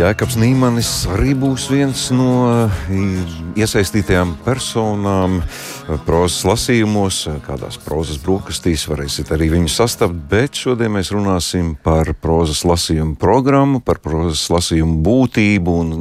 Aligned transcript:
Jēkabs 0.00 0.38
Nīmanis 0.40 0.88
arī 1.12 1.34
būs 1.36 1.66
viens 1.68 2.06
no 2.14 2.70
iesaistītajām 3.58 4.30
personām 4.46 5.42
prozas 6.06 6.38
lasījumos, 6.46 7.18
kādās 7.44 7.76
prozas 7.84 8.16
brokastīs 8.22 8.86
varēsiet 8.88 9.32
arī 9.34 9.50
viņu 9.52 9.68
sastapt, 9.74 10.16
bet 10.30 10.56
šodien 10.56 10.94
mēs 10.94 11.10
runāsim 11.12 11.74
par 11.84 12.14
prozas 12.16 12.62
lasījumu 12.64 13.18
programmu, 13.20 13.82
par 13.84 14.00
prozas 14.00 14.46
lasījumu 14.54 15.02
būtību 15.04 15.74
un, 15.82 15.92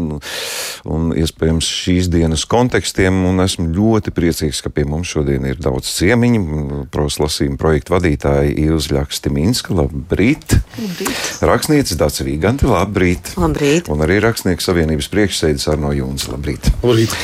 un 0.87 1.11
iespējams 1.19 1.67
šīs 1.81 2.07
dienas 2.13 2.45
kontekstiem, 2.47 3.19
un 3.27 3.43
esmu 3.43 3.67
ļoti 3.73 4.15
priecīgs, 4.15 4.63
ka 4.63 4.71
pie 4.71 4.87
mums 4.87 5.11
šodien 5.11 5.49
ir 5.49 5.59
daudz 5.59 5.91
ciemiņu, 5.97 6.85
prozas 6.93 7.19
lasījuma 7.25 7.59
projekta 7.59 7.97
vadītāja 7.97 8.55
Ilzļaks 8.63 9.25
Timinska, 9.27 9.75
labrīt! 9.81 10.55
Labrīt! 10.79 11.43
Rakstniecis 11.51 11.99
Dācis 11.99 12.27
Vīganti, 12.29 12.69
labrīt! 12.69 13.35
Labrīt! 13.35 13.88
Un 13.89 14.05
arī 14.05 14.19
Rakstnieku 14.21 14.61
savienības 14.61 15.09
priekšsēdis 15.09 15.69
Arno 15.71 15.93
Jūns, 15.95 16.27
labrīt! 16.29 16.69
Labrīt! 16.83 17.15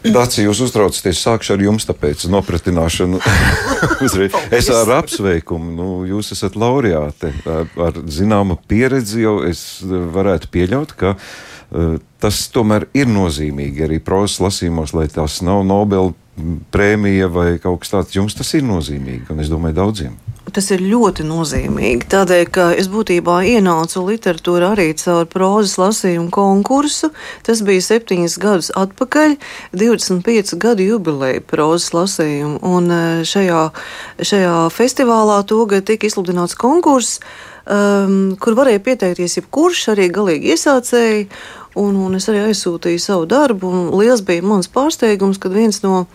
Dācis, 0.00 0.46
jūs 0.46 0.62
uztraucaties, 0.64 1.20
sākšu 1.20 1.52
ar 1.54 1.62
jums, 1.62 1.84
tāpēc 1.86 2.24
nopratināšanu. 2.32 3.20
es 4.58 4.70
ar 4.72 4.94
apsveikumu, 4.96 5.74
nu, 5.76 5.88
jūs 6.08 6.32
esat 6.34 6.56
laureāte 6.58 7.30
ar, 7.44 7.68
ar 7.76 8.00
zināmu 8.10 8.56
pieredzi, 8.70 9.20
jau 9.26 9.36
es 9.46 9.62
varētu 9.84 10.50
pieļaut, 10.54 10.96
ka 10.96 11.12
uh, 11.18 12.00
tas 12.22 12.40
tomēr 12.54 12.88
ir 12.96 13.12
nozīmīgi 13.12 13.84
arī 13.86 14.00
prozas 14.02 14.40
lasījumos, 14.42 14.96
lai 14.96 15.06
tas 15.12 15.38
nav 15.46 15.62
Nobel 15.68 16.14
prēmija 16.72 17.28
vai 17.30 17.48
kaut 17.62 17.84
kas 17.84 17.92
tāds. 17.92 18.16
Jums 18.16 18.38
tas 18.38 18.50
ir 18.56 18.64
nozīmīgi, 18.66 19.28
un 19.30 19.44
es 19.44 19.52
domāju, 19.52 19.76
daudziem. 19.82 20.16
Tas 20.50 20.70
ir 20.74 20.82
ļoti 20.82 21.24
nozīmīgi. 21.26 22.08
Tādēļ, 22.10 22.44
ka 22.54 22.64
es 22.78 22.88
būtībā 22.90 23.40
ienācu 23.52 24.02
literatūrā 24.08 24.72
arī 24.74 24.88
caur 24.98 25.28
prozas 25.30 25.76
lasījumu 25.78 26.30
konkursu. 26.34 27.12
Tas 27.46 27.62
bija 27.66 27.84
septiņus 27.84 28.38
gadus 28.42 28.72
atpakaļ, 28.78 29.36
25 29.76 30.56
gadu 30.62 30.88
jubileja 30.88 31.44
prozas 31.46 31.92
lasījumu. 31.94 32.58
Un 32.66 32.90
e, 32.90 33.02
šajā, 33.28 33.62
šajā 34.26 34.56
festivālā 34.74 35.40
togad 35.46 35.86
tika 35.86 36.08
izsludināts 36.10 36.58
konkurss, 36.58 37.20
um, 37.70 38.36
kur 38.40 38.58
varēja 38.58 38.82
pieteikties 38.84 39.38
jebkurš, 39.40 39.86
arī 39.94 40.10
galīgi 40.14 40.54
iesācēji. 40.56 41.26
Un, 41.78 41.94
un 41.94 42.16
es 42.18 42.26
arī 42.26 42.40
aizsūtīju 42.48 42.98
savu 42.98 43.26
darbu. 43.30 43.68
Liels 43.94 44.24
bija 44.26 44.42
mans 44.42 44.66
pārsteigums, 44.72 45.38
kad 45.38 45.54
viens 45.54 45.78
no, 45.84 46.06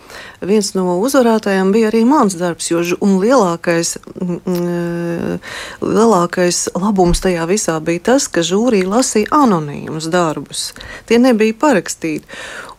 viens 0.44 0.74
no 0.76 0.98
uzvarētājiem 1.00 1.70
bija 1.72 1.88
arī 1.88 2.02
mans 2.08 2.36
darbs. 2.36 2.68
Jo, 2.68 2.82
lielākais, 3.00 3.94
mm, 4.20 4.38
mm, 4.44 5.40
lielākais 5.80 6.60
labums 6.76 7.24
tajā 7.24 7.48
visā 7.48 7.78
bija 7.80 8.04
tas, 8.12 8.28
ka 8.28 8.44
žūrija 8.44 8.90
lasīja 8.98 9.32
anonīmus 9.32 10.10
darbus. 10.12 10.68
Tie 11.08 11.20
nebija 11.22 11.56
parakstīti. 11.56 12.28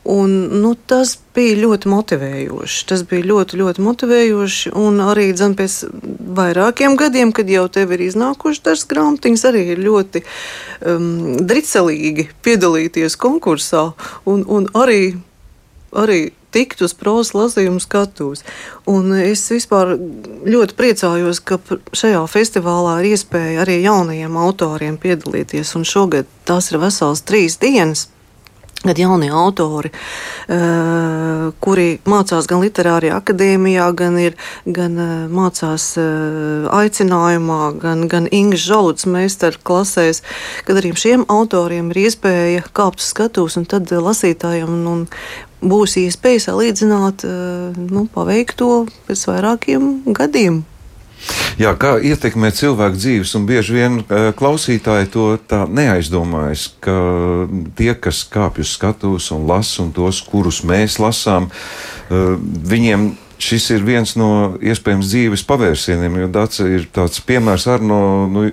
Un, 0.07 0.31
nu, 0.61 0.71
tas 0.87 1.17
bija 1.35 1.57
ļoti 1.59 1.89
motivējoši. 1.91 2.83
Tas 2.87 3.01
bija 3.09 3.27
ļoti, 3.27 3.57
ļoti 3.59 3.83
motivējoši. 3.83 4.71
Un 4.79 5.01
arī 5.03 5.25
dzem, 5.35 5.51
pēc 5.59 5.75
vairākiem 6.37 6.95
gadiem, 6.99 7.33
kad 7.35 7.51
jau 7.51 7.65
tev 7.67 7.91
ir 7.91 8.05
iznākuši 8.05 8.63
dažas 8.69 8.87
grāmatiņas, 8.87 9.43
arī 9.51 9.65
ir 9.73 9.83
ļoti 9.83 10.23
um, 10.23 11.11
dricelīgi 11.43 12.29
piedalīties 12.47 13.19
konkursā 13.19 13.89
un, 14.23 14.47
un 14.47 14.71
arī, 14.79 15.17
arī 15.91 16.21
tikt 16.55 16.87
uz 16.87 16.95
prozas 16.95 17.35
lasījumu 17.35 17.83
skatus. 17.83 18.47
Un 18.87 19.11
es 19.19 19.43
vispār 19.51 19.97
ļoti 20.47 20.77
priecājos, 20.79 21.43
ka 21.43 21.59
šajā 21.91 22.23
festivālā 22.31 23.01
ir 23.01 23.11
iespēja 23.11 23.65
arī 23.65 23.81
jaunajiem 23.83 24.39
autoriem 24.39 24.95
piedalīties. 25.03 25.75
Un 25.75 25.83
šogad 25.83 26.31
tās 26.47 26.71
ir 26.71 26.79
vesels 26.79 27.27
trīs 27.27 27.59
dienas 27.59 28.07
kad 28.83 28.99
jaunie 28.99 29.29
autori, 29.33 29.89
uh, 29.93 31.49
kuri 31.63 31.87
mācās 32.07 32.47
gan 32.49 32.61
literārajā 32.61 33.17
akadēmijā, 33.21 33.87
gan, 33.97 34.19
ir, 34.21 34.37
gan 34.65 34.99
uh, 35.01 35.15
mācās 35.33 35.89
uh, 36.01 36.69
aicinājumā, 36.77 37.61
gan, 37.81 38.05
gan 38.11 38.29
Inga 38.31 38.59
Žaluds 38.61 39.07
meistaru 39.09 39.61
klasēs, 39.67 40.23
kad 40.67 40.79
arī 40.81 40.93
šiem 40.97 41.25
autoriem 41.31 41.91
ir 41.93 42.03
iespēja 42.05 42.63
kāpt 42.69 43.01
uz 43.01 43.11
skatuves 43.13 43.57
un 43.59 43.67
tad 43.69 43.91
lasītājiem 43.91 44.71
un, 44.77 44.87
un 44.93 45.05
būs 45.57 45.97
iespēja 45.97 46.51
salīdzināt 46.51 47.25
nu, 47.25 48.05
paveikto 48.13 48.85
pēc 49.07 49.27
vairākiem 49.31 49.93
gadiem. 50.13 50.61
Jā, 51.57 51.71
kā 51.79 51.95
ietekmē 51.97 52.51
cilvēku 52.53 52.99
dzīves, 52.99 53.33
un 53.39 53.45
bieži 53.49 53.73
vien 53.73 53.99
uh, 54.01 54.29
klausītāji 54.37 55.09
to 55.13 55.27
neaizdomājas, 55.49 56.67
ka 56.85 56.97
tie, 57.79 57.93
kas 57.97 58.23
kāpj 58.29 58.61
uz 58.61 58.73
skatuves 58.77 59.31
un 59.33 59.47
lasa, 59.49 59.81
un 59.85 59.93
tos, 59.95 60.21
kurus 60.21 60.61
mēs 60.67 60.99
lasām, 61.01 61.49
uh, 61.49 62.35
viņiem 62.41 63.09
šis 63.41 63.69
ir 63.75 63.85
viens 63.85 64.15
no 64.17 64.57
iespējams 64.61 65.09
dzīves 65.11 65.45
pavērsieniem, 65.49 66.21
jo 66.23 66.29
Dārts 66.33 66.61
ir 66.65 66.89
tāds 66.93 67.21
piemērs 67.25 67.67
ar 67.69 67.85
no. 67.85 68.01
nu, 68.31 68.49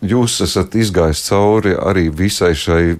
Jūs 0.00 0.38
esat 0.40 0.72
izgājis 0.80 1.26
cauri 1.26 1.74
arī 1.76 2.06
visai 2.08 2.54
šai, 2.56 2.94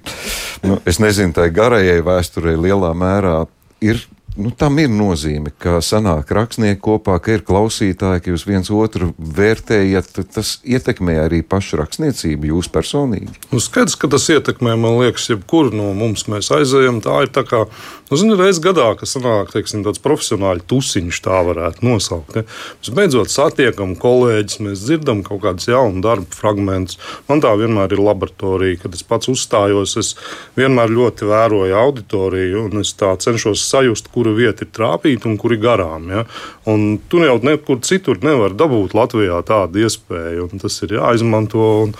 nu, 0.61 0.75
es 0.85 0.99
nezinu, 1.01 1.33
tai 1.33 1.47
garajai 1.49 1.97
vēsturei 2.05 2.53
lielā 2.53 2.91
mērā. 2.93 3.39
Ir 3.81 4.03
Nu, 4.39 4.47
tam 4.55 4.77
ir 4.79 4.87
nozīme, 4.87 5.51
ka 5.59 5.81
sanāk 5.83 6.29
rakstnieki 6.31 6.79
kopā, 6.79 7.17
ka 7.19 7.33
ir 7.35 7.41
klausītāji, 7.43 8.21
ka 8.23 8.31
jūs 8.31 8.45
viens 8.47 8.69
otru 8.71 9.09
vērtējat. 9.19 10.21
Tas 10.31 10.53
ietekmē 10.63 11.17
arī 11.25 11.41
pašu 11.43 11.81
rakstniecību, 11.81 12.47
jūs 12.53 12.69
personīgi. 12.71 13.33
Nu, 13.51 13.59
skaidrs, 13.59 13.97
ka 13.99 14.07
tas 14.11 14.29
ietekmē, 14.31 14.77
man 14.79 15.01
liekas, 15.01 15.27
jebkuru 15.33 15.73
no 15.75 15.89
mums 15.97 16.29
mēs 16.31 16.47
aizējam. 16.55 17.01
Tā 17.03 17.25
ir 17.25 17.33
tā 17.35 17.43
kā, 17.47 17.65
nu, 18.07 18.19
zini, 18.21 18.37
reiz 18.39 18.61
gadā, 18.63 18.93
ka 18.95 19.09
sanāk, 19.09 19.51
teiksim, 19.51 19.83
tāds 19.83 19.99
profesionāļu 20.03 20.63
tusiņš 20.71 21.19
tā 21.27 21.41
varētu 21.49 21.83
nosaukt. 21.89 22.39
Ja? 22.39 22.45
Mēs 22.79 22.93
beidzot 23.01 23.35
satiekam 23.35 23.97
kolēģis, 23.99 24.61
mēs 24.63 24.85
dzirdam 24.85 25.25
kaut 25.27 25.43
kādus 25.43 25.67
jaunu 25.73 25.99
darbu 26.07 26.31
fragmentus. 26.39 27.01
Man 27.27 27.43
tā 27.43 27.51
vienmēr 27.59 27.97
ir 27.97 28.05
laboratorija, 28.07 28.79
kad 28.85 28.95
es 28.95 29.03
pats 29.03 29.27
uzstājos, 29.33 29.97
es 29.99 30.15
vienmēr 30.55 30.95
ļoti 30.95 31.27
vēroju 31.27 31.77
auditoriju 31.83 32.65
un 32.69 32.85
es 32.85 32.95
tā 32.95 33.11
cenšos 33.19 33.67
sajust, 33.67 34.07
kura 34.21 34.37
vieta 34.37 34.65
ir 34.65 34.71
trāpīta 34.75 35.29
un 35.29 35.37
kur 35.41 35.55
ir 35.55 35.61
garām. 35.63 36.07
Ja? 36.13 36.25
Un 36.69 36.99
tu 37.09 37.23
jau 37.25 37.39
nekur 37.41 37.81
citur 37.87 38.21
nevar 38.21 38.53
dabūt 38.53 38.93
Latvijā 38.97 39.41
tādu 39.47 39.81
iespēju, 39.81 40.51
un 40.51 40.61
tas 40.61 40.77
ir 40.85 40.97
jāizmanto. 40.99 41.67
Un, 41.87 41.95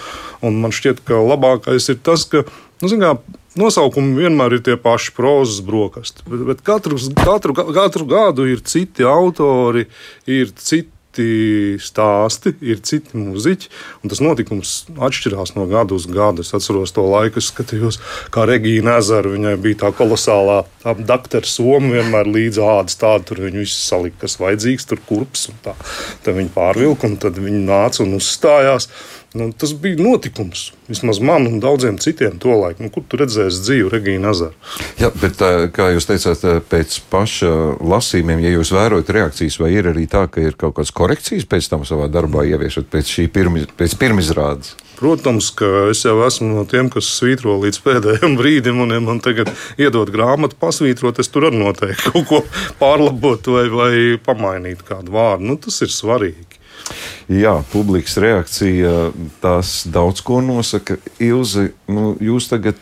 un 0.46 0.62
man 0.62 0.74
šķiet, 0.76 1.02
ka 1.08 1.18
labākais 1.26 1.90
ir 1.90 2.02
tas, 2.06 2.28
ka 2.30 2.46
nu, 2.46 2.92
kā, 3.02 3.16
Nosaukumi 3.60 4.16
vienmēr 4.16 4.54
ir 4.56 4.62
tie 4.64 4.78
paši 4.80 5.12
prozas 5.12 5.58
brokasti, 5.68 6.24
bet, 6.24 6.44
bet 6.48 6.62
katru, 6.64 6.96
katru, 7.20 7.52
katru 7.76 8.06
gadu 8.08 8.46
ir 8.48 8.62
citi 8.64 9.04
autori, 9.04 9.90
ir 10.24 10.54
citi 10.56 10.88
citi 11.12 11.78
stāsti, 11.80 12.54
ir 12.62 12.80
citi 12.82 13.18
muzeķi, 13.18 13.70
un 14.04 14.10
tas 14.10 14.22
notikums 14.22 14.86
atšķirās 14.96 15.56
no 15.56 15.66
gada 15.68 15.96
uz 15.96 16.08
gadu. 16.08 16.42
Es 16.42 16.54
atceros 16.54 16.92
to 16.92 17.04
laiku, 17.04 17.36
kad 17.36 17.44
skatījos, 17.44 18.00
kā 18.32 18.46
Regīna 18.46 18.98
Ezera, 19.00 19.30
viņai 19.30 19.58
bija 19.62 19.82
tā 19.84 19.92
kolosālā 19.96 20.64
doktora 20.84 21.46
soma, 21.46 21.96
vienmēr 21.98 22.28
līdz 22.28 22.60
ādas 22.64 23.00
tāda, 23.00 23.26
tur 23.26 23.44
viņi 23.46 23.64
visu 23.64 23.80
salika, 23.80 24.22
kas 24.24 24.40
vajadzīgs, 24.40 24.88
tur 24.88 25.02
kurps. 25.08 25.50
Tad 25.64 26.36
viņi 26.36 26.54
pārvilka, 26.56 27.08
un 27.08 27.18
tad 27.18 27.40
viņi 27.40 27.66
nāca 27.68 28.04
un 28.06 28.16
uzstājās. 28.18 28.90
Nu, 29.34 29.52
tas 29.56 29.72
bija 29.74 30.00
notikums. 30.00 30.72
Vismaz 30.92 31.22
man 31.24 31.48
un 31.48 31.62
daudziem 31.64 31.96
citiem 32.02 32.36
to 32.42 32.52
laiku. 32.60 32.84
Nu, 32.84 32.92
kur 32.92 33.06
tu 33.08 33.20
redzēsi 33.22 33.64
dzīvu 33.64 33.92
Regīnu 33.94 34.28
Azaru? 34.28 34.58
Jā, 35.00 35.12
bet 35.22 35.40
kā 35.76 35.88
jūs 35.94 36.10
teicāt, 36.10 36.44
pēc 36.72 36.98
paša 37.12 37.52
lasījumiem, 37.80 38.44
ja 38.44 38.52
jūs 38.58 38.74
vērojat 38.76 39.14
reakcijas, 39.16 39.60
vai 39.62 39.72
ir 39.78 39.88
arī 39.94 40.08
tā, 40.12 40.26
ka 40.32 40.44
ir 40.44 40.60
kaut 40.60 40.76
kādas 40.78 40.92
korekcijas 40.96 41.48
pēc 41.48 41.72
tam 41.72 41.88
savā 41.88 42.10
darbā 42.12 42.44
ieviešat 42.50 42.92
pēc 42.92 43.16
šī 43.16 43.28
pirmi, 43.32 43.64
pēc 43.80 43.96
pirmizrādes? 44.02 44.76
Protams, 45.02 45.48
ka 45.58 45.66
es 45.90 46.04
jau 46.06 46.20
esmu 46.28 46.52
no 46.52 46.64
tiem, 46.70 46.92
kas 46.94 47.08
svītro 47.16 47.56
līdz 47.64 47.80
pēdējiem 47.82 48.36
brīdim, 48.38 48.84
un 48.84 48.94
ja 48.94 49.00
man 49.02 49.24
tagad 49.24 49.50
iedod 49.82 50.12
grāmatu, 50.14 50.60
pasvītrot, 50.62 51.24
es 51.24 51.32
tur 51.34 51.48
arī 51.48 51.58
noteikti 51.64 52.12
kaut 52.12 52.28
ko 52.30 52.42
pārlabot 52.78 53.50
vai, 53.56 53.64
vai 53.74 53.94
pamainīt 54.22 54.84
kādu 54.86 55.16
vārdu. 55.16 55.48
Nu, 55.50 55.58
tas 55.58 55.82
ir 55.82 55.90
svarīgi. 55.96 56.51
Jā, 57.32 57.54
publikas 57.72 58.18
reakcija 58.20 59.12
tās 59.40 59.86
daudz 59.88 60.20
ko 60.26 60.42
nosaka. 60.44 60.98
Ilzi, 61.22 61.70
nu, 61.88 62.16
jūs 62.20 62.50
tagad 62.52 62.80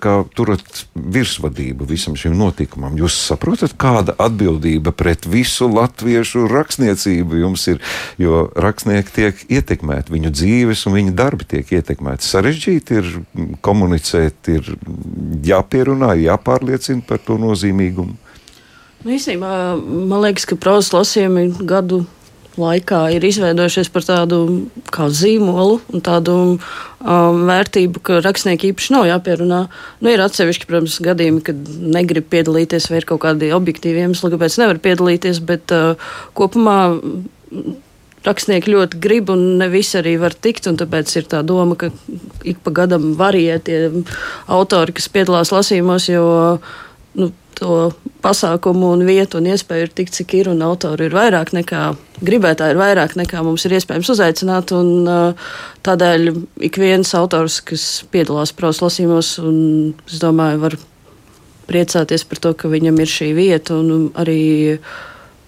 kā, 0.00 0.14
turat 0.36 0.84
virsvadību 0.94 1.84
visam 1.90 2.14
šim 2.16 2.32
notikumam. 2.38 2.96
Jūs 2.96 3.18
saprotat, 3.26 3.74
kāda 3.80 4.14
atbildība 4.22 4.94
pret 4.96 5.26
visu 5.28 5.68
latviešu 5.68 6.46
rakstniecību 6.48 7.42
jums 7.42 7.66
ir, 7.74 7.82
jo 8.16 8.46
rakstnieki 8.56 9.12
tiek 9.18 9.42
ietekmēti, 9.58 10.14
viņu 10.14 10.32
dzīves 10.32 10.86
un 10.88 10.96
viņu 10.96 11.12
darbi 11.18 11.48
tiek 11.50 11.74
ietekmēti. 11.80 12.24
Sarežģīti 12.24 12.96
ir 13.02 13.10
komunicēt, 13.60 14.48
ir 14.54 14.70
jāpierunā, 15.50 16.14
jāpārliecina 16.22 17.04
par 17.04 17.20
to 17.26 17.36
nozīmīgumu. 17.42 18.16
Nu, 19.04 19.12
īstenībā 19.12 19.52
man 19.76 20.24
liekas, 20.24 20.48
ka 20.48 20.56
prozas 20.60 20.94
lasījumi 20.96 21.50
gadu 21.68 22.06
laikā 22.58 23.02
ir 23.14 23.24
izveidojušies 23.26 23.90
par 23.94 24.06
tādu 24.06 24.40
kā 24.94 25.08
zīmolu 25.14 25.78
un 25.92 26.04
tādu 26.04 26.36
um, 26.54 27.44
vērtību, 27.50 28.02
ka 28.06 28.18
rakstnieki 28.24 28.72
īpaši 28.72 28.94
nav 28.96 29.06
jāpierunā. 29.10 29.60
Nu, 30.00 30.10
ir 30.10 30.22
atsevišķi, 30.24 30.70
protams, 30.70 30.98
gadījumi, 31.04 31.44
kad 31.46 31.70
negrib 31.98 32.30
piedalīties 32.32 32.90
vai 32.90 33.02
ir 33.02 33.08
kaut 33.10 33.22
kādi 33.26 33.52
objektīvi 33.56 34.04
iemesli, 34.06 34.32
kāpēc 34.34 34.58
nevar 34.62 34.82
piedalīties, 34.82 35.42
bet 35.46 35.76
uh, 35.76 36.10
kopumā 36.38 36.80
rakstnieki 38.26 38.74
ļoti 38.74 39.00
grib, 39.00 39.30
un 39.32 39.44
ne 39.60 39.68
visi 39.72 39.96
arī 40.00 40.16
var 40.20 40.34
tikt. 40.34 40.68
Tāpēc 40.80 41.12
ir 41.16 41.28
tā 41.30 41.42
doma, 41.46 41.76
ka 41.78 41.90
ik 42.44 42.60
pa 42.64 42.74
gadam 42.82 43.12
varie 43.18 43.56
tie 43.64 43.88
autori, 44.50 44.96
kas 44.96 45.08
piedalās 45.12 45.52
lasījumos, 45.54 46.10
jo 46.12 46.26
nu, 47.18 47.30
to 47.60 47.90
pasākumu 48.24 48.94
un 48.94 49.04
vietu 49.08 49.40
un 49.40 49.48
iespēju 49.52 49.86
ir 49.86 49.92
tik, 49.96 50.12
cik 50.14 50.34
ir, 50.40 50.50
un 50.52 50.62
autori 50.64 51.08
ir 51.08 51.16
vairāk 51.16 51.52
nekā 51.56 51.82
gribētāji, 52.24 52.74
ir 52.74 52.80
vairāk 52.80 53.16
nekā 53.20 53.42
mums 53.44 53.64
ir 53.68 53.76
iespējams 53.78 54.10
uzaicināt. 54.14 54.74
Un, 54.76 55.08
uh, 55.08 55.52
tādēļ 55.86 56.30
ik 56.68 56.80
viens 56.80 57.14
autors, 57.16 57.60
kas 57.64 57.86
piedalās 58.12 58.52
prozas 58.56 58.82
lasījumos, 58.84 59.34
un 59.44 59.60
es 60.08 60.20
domāju, 60.22 60.64
var 60.64 60.78
priecāties 61.70 62.26
par 62.26 62.42
to, 62.42 62.54
ka 62.58 62.72
viņam 62.72 62.98
ir 63.00 63.12
šī 63.12 63.30
vieta 63.36 63.78
un 63.78 64.10
arī 64.18 64.40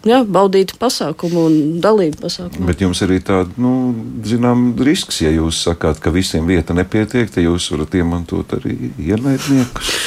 jā, 0.09 0.23
baudīt 0.27 0.75
pasākumu 0.81 1.45
un 1.49 1.57
dalību 1.83 2.21
pasākumu. 2.23 2.67
Bet 2.69 2.83
jums 2.85 3.03
arī 3.05 3.21
tāds, 3.25 3.55
nu, 3.61 3.93
zinām, 4.27 4.73
risks, 4.83 5.23
ja 5.25 5.33
jūs 5.35 5.61
sakāt, 5.69 6.01
ka 6.03 6.13
visiem 6.15 6.49
vieta 6.49 6.77
nepietiek, 6.77 7.31
tad 7.31 7.45
jūs 7.45 7.71
varat 7.75 7.97
iemantot 8.01 8.57
arī 8.59 8.77
ienaidniekus. 8.99 9.95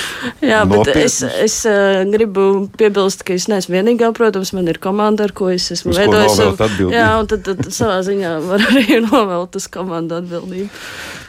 Jā, 0.45 0.63
bet 0.65 0.89
es, 0.97 1.19
es 1.21 1.59
uh, 1.69 2.01
gribu 2.09 2.65
piebilst, 2.79 3.21
ka 3.27 3.35
es 3.37 3.45
neesmu 3.51 3.75
vienīgā, 3.77 4.09
protams, 4.17 4.55
man 4.57 4.71
ir 4.71 4.79
komanda, 4.81 5.27
ar 5.27 5.35
ko 5.37 5.51
es 5.53 5.67
esmu 5.75 5.93
veidojis. 5.93 6.39
jā, 6.89 7.09
un 7.19 7.29
tad, 7.29 7.45
tad 7.45 7.69
savā 7.73 7.99
ziņā 8.07 8.31
var 8.47 8.65
arī 8.71 9.01
novelt 9.05 9.59
uz 9.59 9.69
komandu 9.71 10.17
atbildību. 10.17 10.71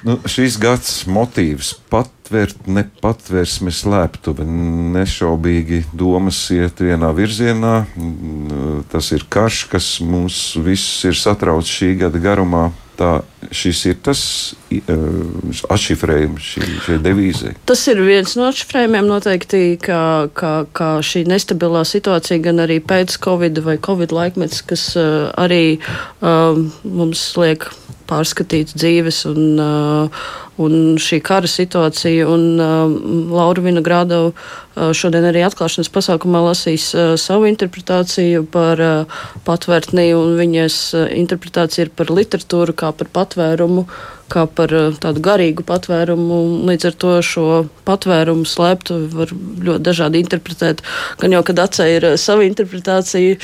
Nu, 0.06 0.14
šīs 0.30 0.54
gads 0.62 0.90
motīvs 1.10 1.72
patvērt 1.90 2.68
nepatvērsmi 2.70 3.72
slēptuve. 3.74 4.44
Nešaubīgi 4.94 5.82
domas 5.90 6.44
iet 6.54 6.78
vienā 6.78 7.10
virzienā. 7.16 7.74
Tas 8.92 9.10
ir 9.16 9.26
karš, 9.26 9.64
kas 9.72 9.88
mums 10.06 10.40
visus 10.62 11.08
ir 11.10 11.18
satraucis 11.18 11.80
šī 11.80 11.94
gada 12.04 12.22
garumā. 12.22 12.68
Tā, 12.96 13.18
šis 13.52 13.82
ir 13.90 13.96
tas 14.00 14.20
uh, 14.72 15.58
atšifrējums, 15.74 16.46
šī, 16.54 16.68
šī 16.86 16.94
devīze. 17.04 17.50
Tas 17.68 17.82
ir 17.92 18.00
viens 18.00 18.32
no 18.38 18.46
atšifrējumiem 18.48 19.10
noteikti, 19.10 19.60
ka, 19.82 19.98
ka, 20.32 20.52
ka 20.72 20.88
šī 21.04 21.26
nestabilā 21.28 21.82
situācija, 21.84 22.40
gan 22.46 22.64
arī 22.64 22.78
pēc 22.80 23.18
Covid 23.26 23.60
vai 23.66 23.76
Covid 23.84 24.16
laikmets, 24.16 24.64
kas 24.70 24.86
uh, 24.96 25.28
arī 25.36 25.76
uh, 25.76 26.56
mums 26.88 27.26
liek 27.36 27.68
pārskatīt 28.08 28.74
dzīves 28.76 29.22
un, 29.30 29.60
uh, 29.60 30.26
un 30.62 30.96
šī 31.02 31.20
kara 31.24 31.50
situācija. 31.50 32.26
Un, 32.30 32.44
uh, 32.60 32.96
Laura 33.32 33.64
Vinogradova 33.64 34.32
uh, 34.32 34.92
šodien 34.96 35.26
arī 35.28 35.44
atklāšanas 35.46 35.92
pasākumā 35.92 36.42
lasīs 36.48 36.88
savu 37.20 37.48
interpretāciju 37.50 38.46
par 38.52 38.82
patvērtni, 39.46 40.10
un 40.16 40.36
viņas 40.40 40.80
interpretācija 41.16 41.86
ir 41.86 41.96
par 41.96 42.12
literatūru 42.12 42.76
kā 42.76 42.92
par 42.96 43.10
patvērumu 43.20 43.86
kā 44.32 44.44
par 44.50 44.72
tādu 45.02 45.22
garīgu 45.22 45.64
patvērumu. 45.66 46.38
Līdz 46.66 46.88
ar 46.90 46.96
to 47.02 47.12
šo 47.24 47.46
patvērumu 47.86 48.46
slēptu 48.48 48.98
var 49.14 49.32
ļoti 49.32 49.86
dažādi 49.86 50.22
interpretēt. 50.24 50.82
Gan 51.20 51.36
jau, 51.36 51.42
kad 51.46 51.62
acē 51.62 51.88
ir 51.94 52.08
sava 52.20 52.46
interpretācija, 52.46 53.38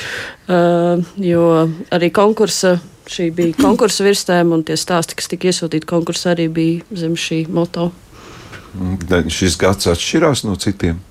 jo 1.23 1.45
arī 1.93 2.11
konkursa 2.13 2.77
šī 3.09 3.29
bija 3.35 3.57
konkursa 3.59 4.05
virsēm, 4.05 4.53
un 4.55 4.63
tie 4.67 4.77
stāsti, 4.79 5.17
kas 5.19 5.29
tika 5.31 5.49
iesūtīti 5.51 5.89
konkursā, 5.89 6.33
arī 6.33 6.47
bija 6.53 6.99
zem 7.03 7.17
šī 7.19 7.45
moto. 7.53 7.91
Mm, 8.73 9.29
šis 9.29 9.57
gads 9.61 9.89
atšķirās 9.91 10.45
no 10.47 10.55
citiem. 10.59 11.01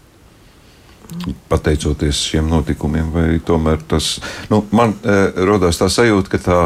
Pateicoties 1.53 2.23
šiem 2.31 2.47
notikumiem, 2.49 3.11
vai 3.13 3.27
tomēr 3.45 3.83
tas 3.89 4.15
nu, 4.49 4.63
man 4.73 4.95
e, 5.05 5.17
radās 5.45 5.77
tā 5.77 5.91
sajūta, 5.93 6.33
ka 6.33 6.41
tā 6.41 6.61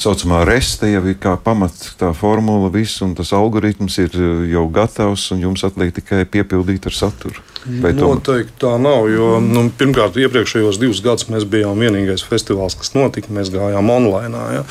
saucamā 0.00 0.40
reste 0.48 0.88
jau 0.88 1.02
ir 1.04 1.18
kā 1.20 1.34
pamats, 1.44 1.92
tā 2.00 2.14
formula, 2.16 2.70
viss, 2.72 3.02
un 3.04 3.12
tas 3.18 3.34
algoritms 3.36 3.98
ir 4.00 4.16
jau 4.48 4.64
gatavs, 4.72 5.26
un 5.34 5.44
jums 5.44 5.66
atliek 5.68 5.92
tikai 6.00 6.24
piepildīt 6.24 6.88
ar 6.88 6.96
saturu. 6.96 7.44
Vai 7.60 7.92
Noteikti 7.92 8.54
tā 8.62 8.72
nav. 8.80 9.04
Jo, 9.12 9.34
nu, 9.44 9.66
pirmkārt, 9.76 10.16
iepriekšējos 10.16 10.78
divus 10.80 11.02
gadus 11.04 11.28
mēs 11.28 11.44
bijām 11.48 11.80
vienīgais 11.82 12.22
festivāls, 12.24 12.76
kas 12.78 12.94
notika. 12.96 13.32
Mēs 13.36 13.50
gājām 13.52 13.90
online. 13.92 14.44
Ja. 14.54 14.62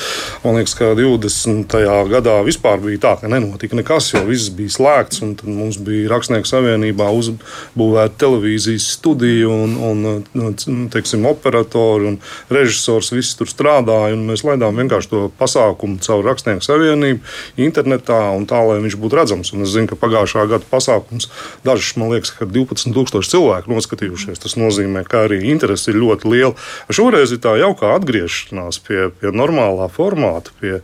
Man 0.42 0.58
liekas, 0.58 0.74
ka 0.78 0.90
20. 0.98 1.76
gadā 2.10 2.34
vispār 2.46 2.82
bija 2.82 3.02
tā, 3.04 3.12
ka 3.20 3.30
nenotika 3.30 3.78
nekas, 3.78 4.10
jo 4.14 4.24
viss 4.26 4.50
bija 4.54 4.74
slēgts. 4.74 5.22
Tad 5.38 5.46
mums 5.46 5.78
bija 5.86 6.10
Rakstnieku 6.10 6.50
savienībā 6.50 7.06
uzbūvēta 7.14 8.18
televīzijas 8.24 8.88
studija 8.96 9.46
un, 9.50 9.76
un 9.86 10.02
nu, 10.34 10.50
teiksim, 10.90 11.28
operatori 11.30 12.10
un 12.10 12.18
režisors. 12.50 13.12
Visi 13.14 13.38
tur 13.38 13.50
strādāja. 13.50 14.18
Mēs 14.18 14.42
laidām 14.46 14.82
vienkārši 14.82 15.12
to 15.14 15.22
pasākumu 15.38 16.02
caur 16.02 16.26
Rakstnieku 16.26 16.66
savienību, 16.66 17.22
internetā 17.62 18.18
un 18.34 18.50
tā, 18.50 18.58
lai 18.66 18.80
viņš 18.82 18.98
būtu 18.98 19.22
redzams. 19.22 19.54
Un 19.54 19.62
es 19.68 19.76
zinu, 19.76 19.92
ka 19.92 20.00
pagājušā 20.00 20.48
gada 20.50 20.66
pasākums 20.74 21.30
dažs, 21.66 21.94
man 22.00 22.10
liekas, 22.16 22.34
ka 22.34 22.50
12,000 22.86 23.30
cilvēku 23.30 23.72
noskatījušies. 23.74 24.40
Tas 24.42 24.56
nozīmē, 24.60 25.04
ka 25.08 25.26
arī 25.28 25.42
interese 25.52 25.92
ir 25.92 26.00
ļoti 26.00 26.32
liela. 26.32 26.54
Šoreiz 26.92 27.34
ir 27.34 27.42
tā 27.44 27.56
jaukā 27.60 27.94
atgriešanās 27.98 28.80
pie, 28.86 29.08
pie 29.20 29.32
normālā 29.36 29.90
formāta, 29.92 30.54
pie, 30.60 30.80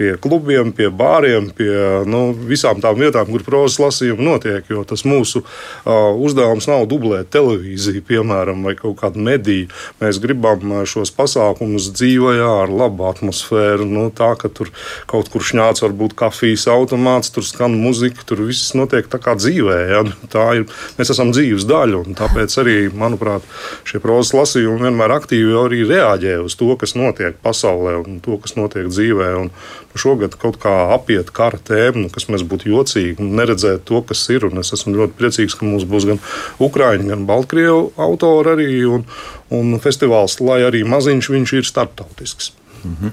pie 0.00 0.14
klubiem, 0.20 0.72
pie 0.72 0.88
bāriem, 0.88 1.50
pie 1.56 1.70
nu, 2.08 2.30
visām 2.32 2.80
tām 2.80 2.96
vietām, 3.00 3.28
kur 3.28 3.44
prozas 3.44 3.76
lasījumi 3.82 4.24
notiek. 4.24 4.64
Jo 4.72 4.86
tas 4.88 5.04
mūsu 5.04 5.42
uh, 5.44 6.16
uzdevums 6.16 6.68
nav 6.70 6.86
dublēt 6.88 7.28
televīziju, 7.34 8.04
piemēram, 8.08 8.64
vai 8.64 8.76
kaut 8.78 8.96
kādu 9.02 9.20
mediju. 9.26 9.68
Mēs 10.00 10.20
gribam 10.22 10.72
šos 10.88 11.12
pasākumus 11.16 11.90
dzīvajā 11.98 12.48
ar 12.62 12.72
labu 12.72 13.08
atmosfēru. 13.10 13.88
Nu, 13.90 14.06
tā, 14.14 14.32
ka 14.40 14.48
tur 14.48 14.72
kaut 15.10 15.28
kur 15.32 15.44
šņāts 15.44 15.84
var 15.84 15.96
būt 15.96 16.16
kafijas 16.18 16.64
automāts, 16.72 17.32
tur 17.34 17.44
skan 17.46 17.76
muzika, 17.80 18.24
tur 18.26 18.46
viss 18.48 18.72
notiek 18.78 19.08
tā 19.10 19.20
kā 19.20 19.36
dzīvē. 19.36 19.78
Ja? 19.92 20.02
Tā 20.32 20.46
ir, 20.60 20.66
mēs 20.96 21.12
esam 21.12 21.34
dzīves 21.34 21.68
daļa, 21.68 22.04
un 22.06 22.16
tāpēc 22.18 22.56
arī, 22.62 22.78
manuprāt, 22.94 23.44
šie 23.88 24.00
prozas 24.02 24.32
lasījumi 24.38 24.88
vienmēr 24.88 25.16
aktīvi 25.18 25.56
arī 25.60 25.84
reaģē 25.88 26.38
uz 26.44 26.56
to, 26.56 26.72
kas 26.80 26.96
notiek 26.96 27.36
pasaulē 27.44 27.98
un 28.00 28.20
to, 28.24 28.40
kas 28.40 28.56
notiek 28.58 28.88
dzīvē. 28.88 29.30
Un, 29.40 29.52
šogad 29.98 30.36
kaut 30.40 30.58
kā 30.62 30.72
apiet 30.94 31.32
kara 31.34 31.58
tēmu, 31.58 32.08
kas 32.14 32.28
mēs 32.30 32.44
būtu 32.46 32.70
jocīgi 32.70 33.18
un 33.22 33.34
neredzēt 33.38 33.84
to, 33.88 34.02
kas 34.06 34.22
ir. 34.30 34.46
Un 34.50 34.62
es 34.62 34.72
esmu 34.76 34.94
ļoti 34.98 35.18
priecīgs, 35.18 35.58
ka 35.58 35.66
mums 35.66 35.88
būs 35.88 36.06
gan 36.10 36.22
Ukrāņu, 36.62 37.08
gan 37.10 37.26
Baltkrievu 37.28 37.90
autori 38.00 38.54
arī 38.54 38.70
un, 38.86 39.04
un 39.50 39.76
festivāls, 39.82 40.38
lai 40.44 40.62
arī 40.66 40.84
maziņš 40.86 41.30
viņš 41.34 41.58
ir 41.58 41.68
starptautisks. 41.68 42.54
Mm 42.84 42.96
-hmm. 43.00 43.10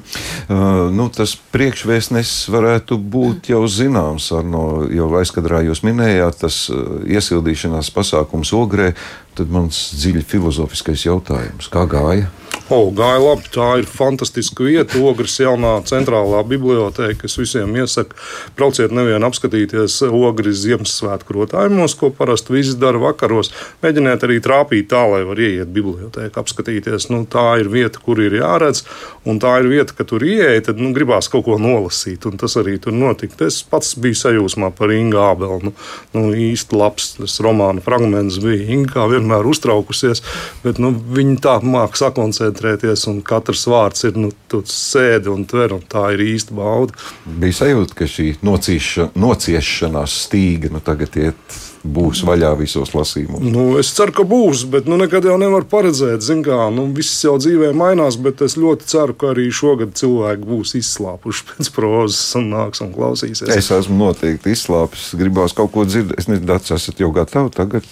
uh, 0.50 0.94
nu, 0.96 1.10
tas 1.10 1.38
priekšvēstnesis 1.52 2.48
varētu 2.50 2.98
būt 2.98 3.50
jau 3.50 3.68
zināms. 3.68 4.32
No, 4.44 4.88
jau 4.92 5.10
aizkadrā 5.20 5.62
jūs 5.66 5.84
minējāt, 5.84 6.40
tas 6.40 6.70
uh, 6.70 7.04
iesildīšanās 7.04 7.92
pasākums 7.92 8.54
Ogrē. 8.54 8.94
Tad 9.36 9.50
mans 9.50 9.92
dziļi 9.94 10.24
filozofiskais 10.24 11.06
jautājums, 11.06 11.68
kā 11.68 11.86
gāja? 11.86 12.32
O, 12.68 12.90
gāja 12.92 13.22
labi. 13.24 13.48
Tā 13.48 13.66
ir 13.80 13.86
fantastiska 13.88 14.66
vieta. 14.68 15.00
Ogres 15.00 15.38
jaunā 15.40 15.78
centrālā 15.88 16.42
biblioteka. 16.44 17.24
Es 17.30 17.38
visiem 17.40 17.72
iesaku, 17.80 18.18
brauciet 18.58 18.92
nevien 18.92 19.24
apskatīties 19.24 20.02
ogres 20.10 20.66
Ziemassvētku 20.66 21.38
rotājumos, 21.38 21.96
ko 21.96 22.10
parasti 22.12 22.52
visi 22.58 22.74
dara 22.76 23.00
vakaros. 23.00 23.54
Mēģiniet 23.86 24.26
arī 24.28 24.42
trāpīt 24.44 24.90
tā, 24.92 25.06
lai 25.08 25.22
var 25.30 25.40
ieiet 25.40 25.72
bibliotēkā, 25.72 26.44
apskatīties. 26.44 27.08
Nu, 27.14 27.22
tā 27.24 27.46
ir 27.62 27.70
vieta, 27.72 28.02
kur 28.04 28.20
ir 28.20 28.36
jāredz, 28.36 28.84
un 29.24 29.40
tā 29.40 29.54
ir 29.62 29.72
vieta, 29.72 29.96
ka 29.96 30.04
tur 30.10 30.28
ieeja, 30.28 30.66
tad 30.68 30.84
nu, 30.84 30.92
gribās 30.98 31.32
kaut 31.32 31.48
ko 31.48 31.56
nolasīt. 31.64 32.28
Un 32.28 32.36
tas 32.42 32.60
arī 32.60 32.76
tur 32.84 32.92
notika. 32.92 33.48
Es 33.48 33.62
pats 33.64 33.94
biju 33.96 34.20
sajūsmā 34.26 34.74
par 34.76 34.92
Ingu 34.92 35.24
Ābelu. 35.24 35.62
Nu, 35.70 35.76
nu, 36.18 36.26
īsti 36.36 36.76
labs 36.84 37.14
tas 37.16 37.40
romāna 37.48 37.80
fragments 37.88 38.42
bija. 38.44 38.68
Inga 38.76 39.08
vienmēr 39.16 39.48
uztraukusies, 39.48 40.26
bet 40.68 40.84
nu, 40.84 40.92
viņa 40.92 41.40
tā 41.48 41.58
māca 41.64 42.04
sakoncentrēt 42.04 42.57
koncentrēties, 42.58 43.06
un 43.10 43.22
katrs 43.22 43.68
vārds 43.68 44.06
ir 44.08 44.18
nu, 44.18 44.32
sēdi 44.66 45.30
un 45.30 45.46
tver, 45.46 45.74
un 45.74 45.82
tā 45.82 46.14
ir 46.16 46.24
īsta 46.34 46.56
bauda. 46.56 46.94
Bija 47.26 47.64
sajūta, 47.64 47.96
ka 47.96 48.06
šī 48.10 48.38
nocieša, 48.42 49.12
nociešanās 49.16 50.22
stīga 50.28 50.72
nu, 50.72 50.82
tagad 50.82 51.16
iet 51.18 51.58
būs 51.88 52.24
vaļā 52.28 52.52
visos 52.60 52.92
lasījumos? 52.96 53.44
Nu, 53.44 53.66
es 53.80 53.92
ceru, 53.96 54.14
ka 54.16 54.26
būs, 54.28 54.66
bet 54.72 54.88
nu, 54.90 54.98
nekad 55.00 55.26
jau 55.28 55.38
nevar 55.40 55.68
paredzēt. 55.70 56.26
Kā, 56.44 56.68
nu, 56.74 56.88
viss 56.96 57.24
jau 57.24 57.36
dzīvē 57.40 57.72
mainās, 57.78 58.18
bet 58.22 58.42
es 58.46 58.58
ļoti 58.60 58.88
ceru, 58.90 59.16
ka 59.18 59.32
arī 59.34 59.48
šogad 59.54 59.94
cilvēki 59.98 60.48
būs 60.48 60.76
izslāpuši 60.80 61.46
pēc 61.52 61.70
prozas 61.76 62.24
un 62.40 62.50
nāks 62.54 62.84
un 62.84 62.92
klausīsies. 62.96 63.52
Es 63.54 63.72
esmu 63.74 64.00
noteikti 64.02 64.54
izslāpis. 64.56 65.10
Gribās 65.18 65.56
kaut 65.58 65.74
ko 65.76 65.86
dzirdēt. 65.88 66.18
Es 66.20 66.30
nezinu, 66.32 66.48
Dārts, 66.50 66.74
esat 66.76 67.00
jau 67.04 67.12
gatavi 67.16 67.54
tagad. 67.56 67.88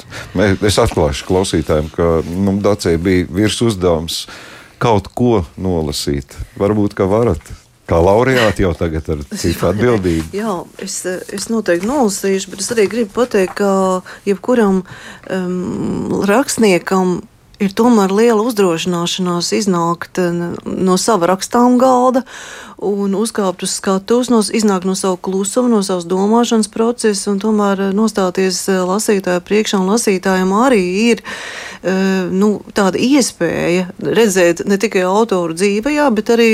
Es 0.66 0.80
atklāšu 0.82 1.30
klausītājiem, 1.30 1.92
ka 1.96 2.20
nu, 2.26 2.58
Dārcē 2.66 2.98
bija 3.02 3.30
virs 3.32 3.62
uzdevums 3.66 4.26
kaut 4.82 5.12
ko 5.16 5.44
nolasīt. 5.58 6.38
Varbūt, 6.60 6.98
ka 6.98 7.08
varat. 7.10 7.54
Kā 7.86 8.00
laureāti 8.02 8.64
jau 8.64 8.72
tagad 8.74 9.06
ar 9.14 9.20
citu 9.38 9.68
atbildību. 9.70 10.32
Jā, 10.34 10.56
es, 10.82 11.04
es 11.06 11.46
noteikti 11.54 11.86
nolasīšu, 11.86 12.50
bet 12.50 12.64
es 12.64 12.72
arī 12.74 12.88
gribu 12.90 13.14
pateikt, 13.14 13.60
ka 13.60 13.70
jebkuram 14.26 14.80
um, 14.82 16.16
rakstniekam 16.26 17.20
ir 17.60 17.74
tomēr 17.76 18.12
liela 18.12 18.44
uzdrošināšanās 18.44 19.52
iznākt 19.56 20.20
no 20.66 20.98
sava 21.00 21.32
rakstām 21.34 21.78
galda 21.82 22.26
un 22.76 23.16
uzkāpt 23.16 23.64
uz 23.64 23.78
skatuves, 23.78 24.30
no, 24.30 24.42
iznākt 24.44 24.88
no 24.88 24.96
sava 25.00 25.16
klusuma, 25.22 25.70
no 25.72 25.80
savas 25.86 26.08
domāšanas 26.10 26.68
procesa 26.72 27.32
un 27.32 27.40
tomēr 27.40 27.90
nostāties 27.96 28.60
lasītāju 28.68 29.44
priekšā. 29.48 29.80
Lasītājiem 29.86 30.52
arī 30.58 30.82
ir 31.06 31.24
nu, 32.36 32.50
tāda 32.76 33.00
iespēja 33.00 33.88
redzēt 34.00 34.66
ne 34.68 34.80
tikai 34.82 35.06
autoru 35.08 35.56
dzīvajā, 35.56 36.10
bet 36.18 36.34
arī 36.36 36.50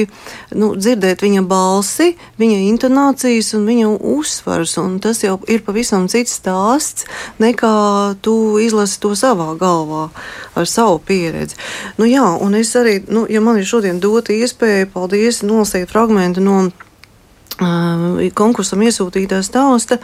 nu, 0.54 0.74
dzirdēt 0.78 1.26
viņa 1.26 1.44
balsi, 1.50 2.12
viņa 2.42 2.62
intonācijas 2.70 3.54
un 3.58 3.66
viņa 3.70 3.90
uzsvars. 4.14 4.78
Un 4.82 5.00
tas 5.04 5.24
jau 5.26 5.40
ir 5.50 5.66
pavisam 5.66 6.06
cits 6.12 6.38
stāsts 6.38 7.08
nekā 7.42 7.74
tu 8.22 8.36
izlasi 8.62 9.00
to 9.02 9.16
savā 9.18 9.54
galvā 9.60 10.10
ar 10.56 10.70
savu 10.70 10.91
pieredzi. 11.00 11.58
Nu, 11.98 12.08
jā, 12.10 12.26
un 12.42 12.56
es 12.60 12.74
arī, 12.80 13.00
nu, 13.08 13.26
ja 13.30 13.42
man 13.44 13.60
ir 13.62 13.68
šodien 13.68 14.02
dota 14.04 14.34
iespēja, 14.36 14.90
paldies, 14.92 15.42
nolasīt 15.48 15.92
fragmentu 15.92 16.44
no 16.44 16.58
uh, 16.68 18.20
konkursam 18.36 18.84
iesūtītā 18.88 19.42
stāsta. 19.46 20.02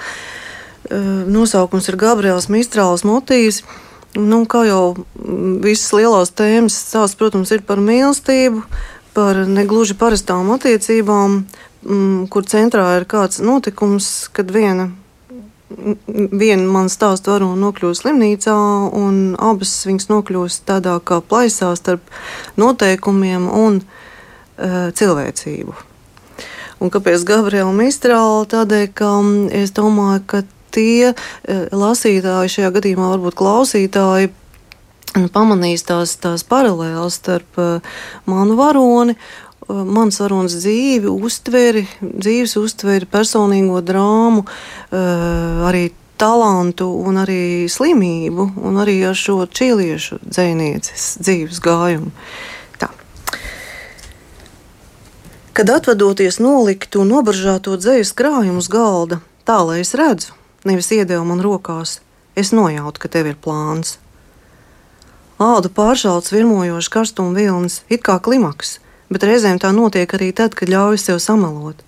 Uh, 0.88 1.26
nosaukums 1.28 1.90
ir 1.92 2.00
Gabriels 2.00 2.50
Mistrāls 2.54 3.06
motīvs. 3.08 3.64
Nu, 4.18 4.46
kā 4.50 4.64
jau 4.66 4.96
visas 5.64 5.92
lielās 5.94 6.32
tēmas 6.34 6.78
stāsts, 6.88 7.18
protams, 7.20 7.52
ir 7.54 7.62
par 7.68 7.82
mīlestību, 7.84 8.64
par 9.18 9.44
negluži 9.50 9.98
parastām 9.98 10.50
attiecībām, 10.56 11.42
mm, 11.84 12.30
kur 12.34 12.48
centrā 12.48 12.88
ir 12.98 13.06
kāds 13.10 13.42
notikums, 13.44 14.30
kad 14.34 14.50
viena, 14.54 14.92
viena 15.70 16.64
man 16.72 16.88
stāsta 16.92 17.34
varona 17.34 17.60
nokļūst 17.66 18.06
slimnīcā, 18.06 18.56
un 18.96 19.36
abas 19.40 19.74
viņas 19.88 20.10
nokļūst 20.12 20.66
tādā 20.70 20.96
kā 21.04 21.20
plaisā 21.22 21.74
starp 21.76 22.08
noteikumiem 22.60 23.50
un 23.52 23.82
uh, 23.82 24.90
cilvēcību. 24.96 25.76
Un 26.78 26.94
kāpēc 26.94 27.24
Gabriela 27.26 27.74
Mistrāla? 27.74 28.46
Tādēļ, 28.52 28.90
ka 28.96 29.10
mm, 29.18 29.48
es 29.64 29.74
domāju, 29.76 30.22
ka 30.30 30.44
tie 30.78 31.10
e, 31.10 31.16
lasītāji, 31.74 32.52
šajā 32.54 32.70
gadījumā 32.76 33.08
varbūt 33.16 33.38
klausītāji, 33.40 34.30
pamanīs 35.34 35.86
tās, 35.88 36.14
tās 36.22 36.46
paralēlas 36.46 37.18
starp 37.18 37.58
e, 37.58 37.68
manu 38.30 38.60
varoni 38.60 39.18
mans 39.68 40.20
varonis 40.22 40.58
dzīvi, 40.62 41.10
uztveri, 41.12 41.86
dzīves 42.02 42.56
uztveri, 42.60 43.08
personīgo 43.10 43.82
drāmu, 43.86 44.46
arī 45.68 45.90
talantu 46.18 46.88
un 47.06 47.20
arī 47.22 47.68
slimību, 47.70 48.52
un 48.66 48.80
arī 48.82 49.00
ar 49.10 49.18
šo 49.18 49.44
čīliešu 49.46 50.22
dzinieces 50.26 51.18
dzīves 51.22 51.62
gājumu. 51.64 52.10
Tā. 52.82 52.90
Kad 55.58 55.76
atvadoties 55.76 56.42
noliktu 56.42 57.04
un 57.04 57.14
nobaržāto 57.14 57.78
dzējas 57.78 58.16
krājumu 58.18 58.64
uz 58.64 58.72
galda, 58.72 59.22
tā 59.46 59.60
lai 59.68 59.82
es 59.84 59.94
redzu, 59.98 60.34
nevis 60.66 60.92
iedeva 60.96 61.24
man 61.28 61.44
rokās. 61.44 62.00
Es 62.38 62.52
nojautu, 62.54 63.02
ka 63.02 63.10
tev 63.10 63.32
ir 63.32 63.38
plāns. 63.42 63.98
Ādu 65.42 65.70
pāršalts 65.74 66.34
virmojošs 66.34 66.90
karstuma 66.94 67.34
vilnis, 67.38 67.84
it 67.94 68.04
kā 68.06 68.18
klimaks, 68.22 68.78
bet 69.10 69.26
reizēm 69.28 69.60
tā 69.62 69.72
notiek 69.76 70.14
arī 70.14 70.32
tad, 70.36 70.56
kad 70.58 70.70
ļauj 70.72 71.00
sev 71.02 71.20
samalot. 71.24 71.82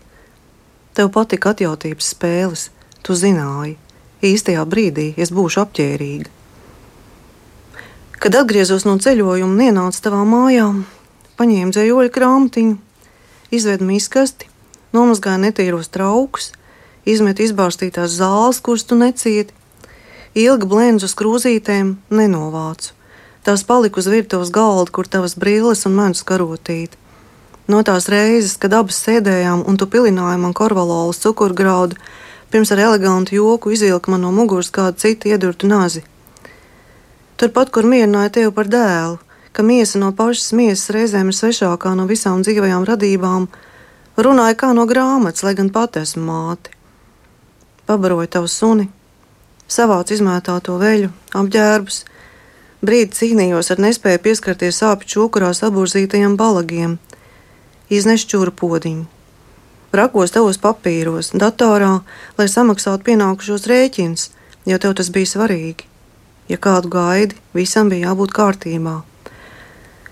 Tev 0.95 1.11
patika 1.15 1.53
atjautības 1.53 2.11
spēles, 2.15 2.69
tu 3.03 3.15
zināji, 3.15 3.77
īstajā 4.25 4.65
brīdī 4.67 5.13
es 5.17 5.31
būšu 5.31 5.63
apģērbīga. 5.63 6.31
Kad 8.19 8.35
atgriezos 8.35 8.83
no 8.83 8.97
ceļojuma 8.99 9.53
un 9.53 9.61
ienācu 9.63 10.01
tavā 10.03 10.25
mājā, 10.27 10.67
paņēmu 11.39 11.71
dzējoļu 11.71 12.11
grāmatiņu, 12.11 12.75
izvedu 13.55 13.87
miskasti, 13.87 14.49
nomazgāju 14.91 15.39
netīros 15.45 15.87
traukus, 15.93 16.51
izmet 17.07 17.39
izbārstītās 17.39 18.17
zāles, 18.19 18.59
kuras 18.59 18.83
tu 18.83 18.99
necieti. 18.99 19.55
Ilgi 20.35 20.67
blēņas 20.69 21.07
uz 21.07 21.15
krūzītēm 21.17 21.95
nenovācu. 22.11 22.91
Tās 23.47 23.63
palika 23.65 24.01
uz 24.01 24.09
virtuves 24.11 24.51
galda, 24.53 24.91
kur 24.93 25.07
tavas 25.07 25.37
brilles 25.39 25.87
un 25.87 25.95
mēnus 25.95 26.25
karotīt. 26.27 26.99
No 27.69 27.83
tās 27.85 28.07
reizes, 28.09 28.55
kad 28.57 28.73
abas 28.73 28.97
sēdējām 29.05 29.61
un 29.69 29.77
tu 29.77 29.85
pilināji 29.85 30.41
man 30.41 30.55
korvalolas 30.57 31.21
cukurgraudu, 31.21 31.99
pirms 32.49 32.71
ar 32.73 32.81
elegantu 32.87 33.35
joku 33.37 33.75
izvilka 33.75 34.09
man 34.09 34.25
no 34.25 34.31
muguras 34.33 34.71
kādu 34.73 34.97
citu 34.97 35.29
iedurtu 35.29 35.69
nazi. 35.69 36.01
Turpat, 37.37 37.69
kur 37.69 37.85
mierināja 37.85 38.33
tevi 38.39 38.55
par 38.55 38.67
dēlu, 38.67 39.19
ka 39.53 39.63
miesa 39.63 40.01
no 40.01 40.09
pašas 40.17 40.49
miesas 40.57 40.89
reizēm 40.95 41.29
ir 41.29 41.37
svešākā 41.37 41.93
no 41.95 42.09
visām 42.09 42.41
dzīvajām 42.41 42.89
radībām, 42.89 43.47
runāja 44.17 44.57
kā 44.57 44.73
no 44.73 44.89
grāmatas, 44.89 45.45
lai 45.45 45.53
gan 45.55 45.69
pat 45.69 46.01
esmu 46.01 46.25
māte 46.25 46.73
pabaroju 47.89 48.29
tavu 48.29 48.47
suni, 48.47 48.85
savācu 49.65 50.13
izmētāto 50.13 50.75
veļu, 50.77 51.09
apģērbus. 51.39 52.03
Brīdi 52.85 53.17
cīnījos 53.17 53.71
ar 53.73 53.81
nespēju 53.81 54.21
pieskarties 54.27 54.81
sāpju 54.83 55.09
čūkurā 55.13 55.49
saburzītajiem 55.57 56.35
balagiem, 56.37 56.99
iznešķūru 57.89 58.53
podziņu. 58.55 59.05
Rakos 59.89 60.33
tavos 60.35 60.59
papīros, 60.61 61.31
datorā, 61.33 62.01
lai 62.37 62.47
samaksātu 62.49 63.07
pienākušos 63.07 63.65
rēķinus, 63.69 64.29
jo 64.69 64.77
tev 64.77 64.93
tas 64.99 65.09
bija 65.09 65.31
svarīgi. 65.33 65.87
Ja 66.49 66.57
kādu 66.61 66.91
gaidi, 66.93 67.37
visam 67.57 67.89
bija 67.89 68.11
jābūt 68.11 68.33
kārtībā. 68.33 68.99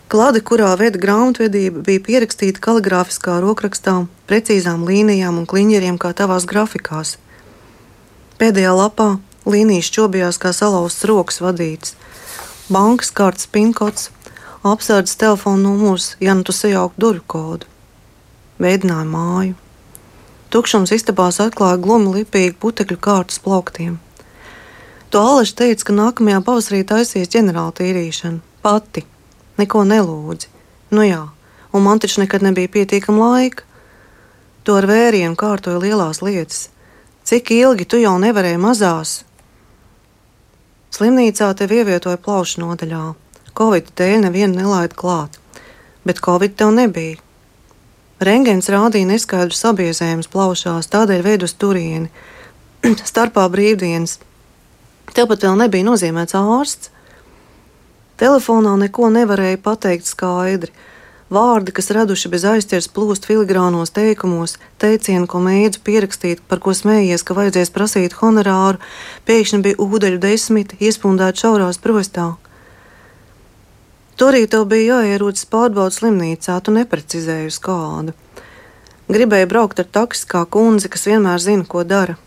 Klāde, 0.07 0.39
kurā 0.39 0.71
veda 0.79 0.97
grāmatvedība, 1.03 1.81
bija 1.83 2.01
pierakstīta 2.05 2.61
kaligrāfiskā 2.63 3.37
rokrakstā, 3.43 4.05
precīzām 4.29 4.85
līnijām 4.87 5.41
un 5.41 5.45
kliņģeriem 5.49 5.97
kā 5.99 6.13
tavās 6.15 6.47
grafikās. 6.47 7.17
Pēdējā 8.39 8.71
lapā 8.77 9.09
līnijas 9.45 9.89
čobījās 9.93 10.39
kā 10.41 10.53
salauzts 10.55 11.03
rokas 11.09 11.41
vadīts. 11.43 11.97
Bankas 12.71 13.11
kārtas 13.11 13.49
pinkots, 13.51 14.09
apsardzes 14.71 15.17
telefona 15.19 15.61
numurs, 15.63 16.15
ja 16.19 16.33
nu 16.33 16.43
tu 16.43 16.53
sajauktu 16.55 17.01
durvju 17.01 17.23
kodu. 17.27 17.69
Veidināja 18.61 19.05
māju. 19.07 19.55
Tukšums 20.53 20.93
istabās 20.95 21.41
atklāja 21.43 21.79
glumi 21.83 22.13
lipīgu 22.19 22.55
putekļu 22.61 22.97
kārtas 23.01 23.41
plauktiem. 23.43 23.97
To 25.11 25.23
Aleša 25.23 25.55
teica, 25.63 25.89
ka 25.89 25.97
nākamajā 25.97 26.39
pavasarī 26.43 26.81
taisīs 26.87 27.31
ģenerāla 27.33 27.75
tīrīšanu. 27.79 28.39
Pati, 28.63 29.03
neko 29.59 29.83
nelūdzi. 29.87 30.49
Nu 30.95 31.03
jā, 31.03 31.21
un 31.73 31.83
man 31.83 31.99
taču 31.99 32.23
nekad 32.23 32.43
nebija 32.43 32.71
pietiekama 32.71 33.29
laika. 33.35 33.67
To 34.63 34.79
ar 34.79 34.87
vērienu 34.87 35.39
kārtoja 35.39 35.79
lielās 35.83 36.23
lietas 36.23 36.67
Cik 37.27 37.49
ilgi 37.51 37.83
tu 37.83 37.97
jau 37.99 38.13
nevarēji 38.23 38.55
mazās? 38.63 39.09
Slimnīcā 40.95 41.49
tevi 41.59 41.81
ievietoja 41.81 42.15
plaušu 42.23 42.61
nodaļā. 42.61 43.01
Covid 43.57 43.89
dēļ 43.97 44.27
nevienu 44.27 44.59
nelaida 44.59 44.93
klāt, 44.93 45.39
bet 46.05 46.21
Covid 46.21 46.53
tev 46.59 46.75
nebija. 46.75 47.17
Rengens 48.21 48.69
rādīja 48.73 49.09
neskaidrus 49.09 49.61
sabiezējumus 49.61 50.29
plaušās, 50.33 50.89
tādēļ 50.93 51.23
veidu 51.25 51.45
uz 51.49 51.53
turieni. 51.57 52.11
Starpā 53.11 53.47
brīvdienas. 53.53 54.19
Tev 55.13 55.29
pat 55.31 55.45
vēl 55.45 55.57
nebija 55.59 55.85
nozīmēts 55.85 56.37
ārsts. 56.37 56.91
Telefonā 58.17 58.73
neko 58.81 59.11
nevarēja 59.13 59.59
pateikt 59.61 60.09
skaidri. 60.09 60.73
Vārdi, 61.33 61.73
kas 61.75 61.91
raduši 61.91 62.31
bez 62.31 62.45
aizķers 62.47 62.87
plūst 62.95 63.27
filigrānos 63.27 63.91
teikumos, 63.93 64.55
teicienu, 64.81 65.27
ko 65.27 65.41
mēdzu 65.43 65.81
pierakstīt, 65.83 66.41
par 66.47 66.61
ko 66.63 66.71
smējies, 66.77 67.25
ka 67.27 67.35
vajadzēs 67.37 67.73
prasīt 67.75 68.15
honorāru, 68.21 68.79
pēkšņi 69.27 69.63
bija 69.65 69.81
ūdeļu 69.83 70.21
desmiti, 70.23 70.79
iespundēti 70.87 71.43
šaurās 71.43 71.81
prostā. 71.83 72.31
Arī 74.25 74.47
tev 74.49 74.65
bija 74.65 74.97
jāierodas 74.97 75.45
pārbaudas 75.45 75.99
slimnīcā, 76.01 76.55
tu 76.65 76.73
neprecizēji 76.73 77.51
uz 77.51 77.59
kādu. 77.61 78.15
Gribēji 79.13 79.47
braukt 79.47 79.79
ar 79.79 79.85
taksi 79.97 80.25
kā 80.27 80.41
kundze, 80.49 80.89
kas 80.89 81.05
vienmēr 81.05 81.39
zina, 81.39 81.63
ko 81.69 81.83
dara. 81.87 82.17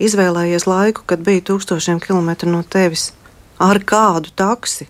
Izvēlējies 0.00 0.64
laiku, 0.70 1.02
kad 1.10 1.20
bija 1.26 1.42
tūkstošiem 1.50 1.98
kilometru 2.00 2.48
no 2.54 2.62
tevis. 2.62 3.10
Ar 3.60 3.82
kādu 3.82 4.32
taksi? 4.32 4.86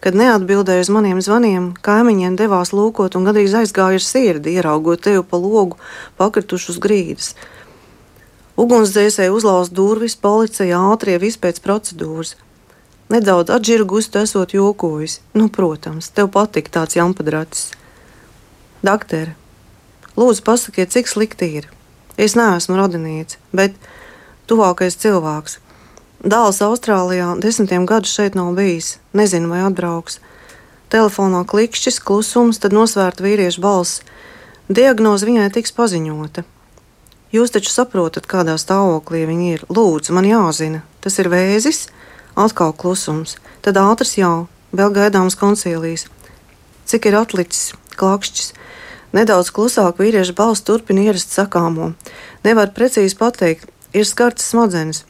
Kad 0.00 0.16
neatbildēja 0.16 0.86
uz 0.86 0.92
maniem 0.94 1.20
zvaniem, 1.20 1.68
kaimiņiem 1.84 2.38
devās 2.40 2.72
lūkot 2.72 3.18
un 3.18 3.26
gandrīz 3.28 3.58
aizgāja 3.58 4.00
ar 4.00 4.06
sirdi, 4.06 4.54
ieraugot 4.56 5.02
tevi 5.04 5.26
pa 5.26 5.36
logu, 5.36 5.76
pakritušu 6.16 6.72
uz 6.72 6.80
grīdas. 6.80 7.34
Ugunsdzēsēji 8.56 9.34
uzlauza 9.34 9.74
durvis, 9.76 10.16
policija 10.16 10.80
ātrie 10.94 11.18
vispēc 11.20 11.60
procedūras. 11.60 12.36
Nedaudz 13.12 13.52
atžirgusi, 13.54 14.10
esot 14.18 14.54
jokojis. 14.54 15.20
Nu, 15.34 15.48
protams, 15.48 16.10
tev 16.10 16.32
patika 16.34 16.80
tāds 16.80 16.98
jampadrats. 16.98 17.70
Daktere, 18.82 19.36
Lūdzu, 20.16 20.40
pasakiet, 20.48 20.94
cik 20.94 21.10
slikti 21.10 21.46
ir. 21.58 21.66
Es 22.16 22.32
neesmu 22.38 22.78
radinieks, 22.78 23.36
bet 23.52 23.74
tuvākais 24.48 24.96
cilvēks. 25.02 25.58
Dāls 26.24 26.62
Austrālijā 26.64 27.34
desmitiem 27.42 27.84
gadus 27.84 28.14
šeit 28.16 28.38
nav 28.38 28.54
bijis. 28.56 28.94
Nezinu, 29.12 29.50
vai 29.52 29.60
atbrauks. 29.66 30.16
Telefonā 30.88 31.42
klikšķis, 31.44 32.00
klusums, 32.00 32.62
tad 32.62 32.72
nosvērta 32.72 33.26
vīrieša 33.26 33.60
balss. 33.60 34.00
Diagnoze 34.72 35.28
viņai 35.28 35.50
tiks 35.58 35.76
paziņota. 35.76 36.46
Jūs 37.36 37.52
taču 37.52 37.68
saprotat, 37.74 38.24
kādā 38.24 38.56
stāvoklī 38.56 39.26
viņi 39.28 39.52
ir. 39.52 39.66
Lūdzu, 39.68 40.16
man 40.16 40.24
jāzina, 40.24 40.80
tas 41.04 41.20
ir 41.20 41.28
vēzis, 41.28 41.90
atkal 42.36 42.74
klusums, 42.76 43.36
tad 43.64 43.80
ātrs 43.80 44.16
jā, 44.20 44.46
vēl 44.76 44.92
gaidāms 44.94 45.38
koncīlijas. 45.40 46.06
Cik 46.86 47.08
ir 47.10 47.18
atlicis, 47.18 47.72
klakšķis. 47.98 48.52
Nedaudz 49.16 49.50
klusāk 49.54 49.98
vīrieša 50.02 50.36
balss 50.36 50.64
turpina 50.66 51.06
ierast 51.08 51.32
sakāmo. 51.34 51.94
Nevar 52.44 52.72
precīzi 52.76 53.16
pateikt, 53.18 53.70
ir 53.96 54.06
skarts 54.06 54.46
smadzenes. 54.50 55.04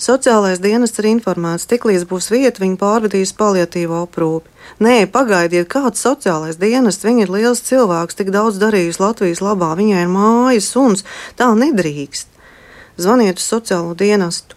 Sociālais 0.00 0.62
dienests 0.64 0.96
ir 1.02 1.10
informēts, 1.10 1.66
tiklīdz 1.68 2.06
būs 2.08 2.30
vieta, 2.32 2.62
viņi 2.62 2.78
pārvedīs 2.80 3.34
paliatīvo 3.36 3.98
aprūpi. 4.06 4.48
Nē, 4.80 4.94
pagaidiet, 5.12 5.68
kāds 5.68 6.00
sociālais 6.00 6.56
dienests, 6.56 7.04
viņa 7.04 7.26
ir 7.26 7.32
liels 7.34 7.60
cilvēks, 7.66 8.16
tik 8.16 8.30
daudz 8.32 8.56
darījis 8.62 8.96
Latvijas 9.02 9.42
labā, 9.44 9.74
viņai 9.76 10.06
ir 10.06 10.14
mājas, 10.14 10.70
suns, 10.72 11.04
tā 11.36 11.50
nedrīkst. 11.52 12.32
Zvaniet 12.96 13.42
uz 13.42 13.44
sociālo 13.44 13.92
dienestu. 13.92 14.56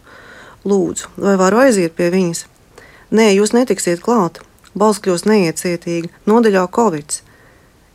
Lūdzu, 0.64 1.10
vai 1.20 1.36
varu 1.40 1.60
aiziet 1.66 1.96
pie 1.98 2.08
viņas? 2.14 2.46
Nē, 3.14 3.34
jūs 3.36 3.52
netiksiet 3.52 4.00
klāt. 4.04 4.40
Balss 4.74 5.02
kļūst 5.04 5.28
neiecietīga, 5.30 6.10
nodeļā 6.26 6.64
Covid. 6.74 7.20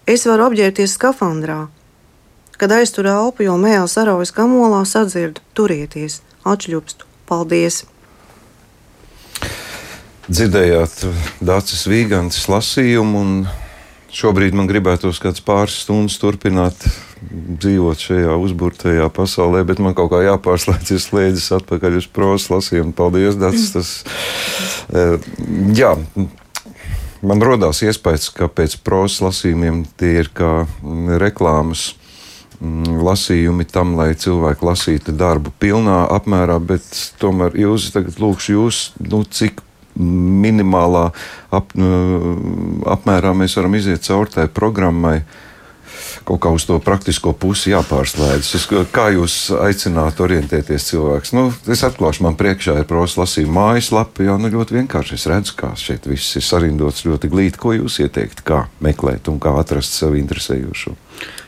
Es 0.06 0.26
varu 0.28 0.46
apģērbties 0.50 0.94
skafandrā. 0.98 1.66
Kad 2.58 2.74
aiztur 2.74 3.08
elpu, 3.08 3.46
jo 3.46 3.56
mēls 3.58 3.96
araujas 4.00 4.34
kamolā, 4.34 4.82
sadzirdu, 4.86 5.42
turieties, 5.58 6.20
atšļupstu. 6.46 7.06
Paldies! 7.28 7.82
Dzirdējāt 10.28 11.06
Dācis 11.40 11.86
Vīgantis 11.88 12.48
lasījumu, 12.52 13.20
un 13.24 13.67
šobrīd 14.14 14.56
man 14.56 14.68
gribētos 14.70 15.20
kāds 15.22 15.42
pāris 15.44 15.80
stundas 15.84 16.18
turpināt 16.22 16.86
dzīvot 17.28 18.00
šajā 18.00 18.34
uzburtajā 18.38 19.08
pasaulē, 19.14 19.64
bet 19.68 19.82
man 19.82 19.96
kaut 19.98 20.12
kā 20.12 20.22
jāpārslēdz, 20.26 20.92
ir 20.94 21.02
slēdzis 21.02 21.52
atpakaļ 21.58 22.00
uz 22.00 22.08
prosas 22.10 22.52
lasījumu. 22.54 22.94
Paldies, 22.96 23.38
Dācis! 23.40 23.72
Tas, 23.74 23.92
eh, 24.94 25.16
jā, 25.76 25.94
man 27.22 27.42
rodās 27.44 27.82
iespējas, 27.82 28.30
ka 28.34 28.48
pēc 28.48 28.78
prosas 28.86 29.24
lasījumiem 29.26 29.84
tie 29.98 30.18
ir 30.22 30.30
kā 30.34 30.52
reklāmas 31.18 31.90
Mm, 32.58 32.96
lasījumi 33.06 33.68
tam, 33.70 33.92
lai 33.94 34.16
cilvēki 34.18 34.66
lasītu 34.66 35.12
darbu 35.14 35.52
pilnā 35.62 36.00
apmērā, 36.10 36.56
bet 36.58 36.82
tomēr 37.22 37.54
jūs 37.54 37.92
tagad 37.94 38.18
lūkšu 38.18 38.56
jūs, 38.56 38.80
nu, 38.98 39.20
cik 39.22 39.62
minimālā 39.98 41.08
ap, 41.54 41.74
nu, 41.78 42.36
apmērā 42.88 43.34
mēs 43.36 43.58
varam 43.58 43.76
iziet 43.78 44.06
cauri 44.06 44.34
tai 44.34 44.48
programmai. 44.48 45.20
Kaut 46.28 46.42
kā 46.44 46.50
uz 46.52 46.64
to 46.68 46.76
praktisko 46.82 47.32
pusi 47.40 47.72
jāpārslēdzas. 47.72 48.66
Kā 48.92 49.08
jūs 49.14 49.36
aicinātu 49.64 50.26
orientēties 50.26 50.90
cilvēks? 50.90 51.32
Nu, 51.34 51.46
es 51.72 51.82
atklāšu, 51.86 52.22
man 52.26 52.36
priekšā 52.38 52.76
ir 52.82 52.88
prosa 52.88 53.22
lasījuma 53.22 53.54
mājaslapa. 53.72 54.26
Jā, 54.26 54.36
nu 54.40 54.50
ļoti 54.52 54.76
vienkārši. 54.76 55.16
Es 55.16 55.26
redzu, 55.30 55.56
kā 55.58 55.72
šeit 55.78 56.06
viss 56.10 56.36
ir 56.38 56.44
sarindots 56.44 57.06
ļoti 57.08 57.32
glīti. 57.32 57.60
Ko 57.62 57.72
jūs 57.76 57.98
ieteiktu, 58.04 58.44
kā 58.46 58.60
meklēt 58.84 59.30
un 59.32 59.40
kā 59.42 59.54
atrast 59.58 59.96
sev 59.96 60.18
interesējošo? 60.20 60.94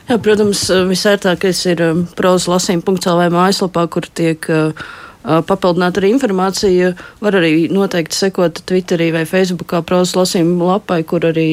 Jā, 0.08 0.16
protams, 0.18 0.64
visērtākais 0.90 1.60
ir 1.70 1.84
um, 1.86 2.02
prozas 2.18 2.48
lasījuma.cl 2.50 3.28
mājaslapā, 3.36 3.84
kur 3.92 4.08
tiek 4.08 4.48
uh, 4.50 4.88
papildināta 5.22 6.00
arī 6.00 6.12
informācija. 6.14 6.92
Var 7.20 7.36
arī 7.40 7.68
noteikti 7.72 8.16
sekot 8.16 8.62
Twitterī 8.68 9.10
vai 9.14 9.24
Facebookā 9.28 9.82
prozas 9.86 10.16
lasījuma 10.16 10.74
lapai, 10.74 11.02
kur 11.08 11.26
arī 11.28 11.50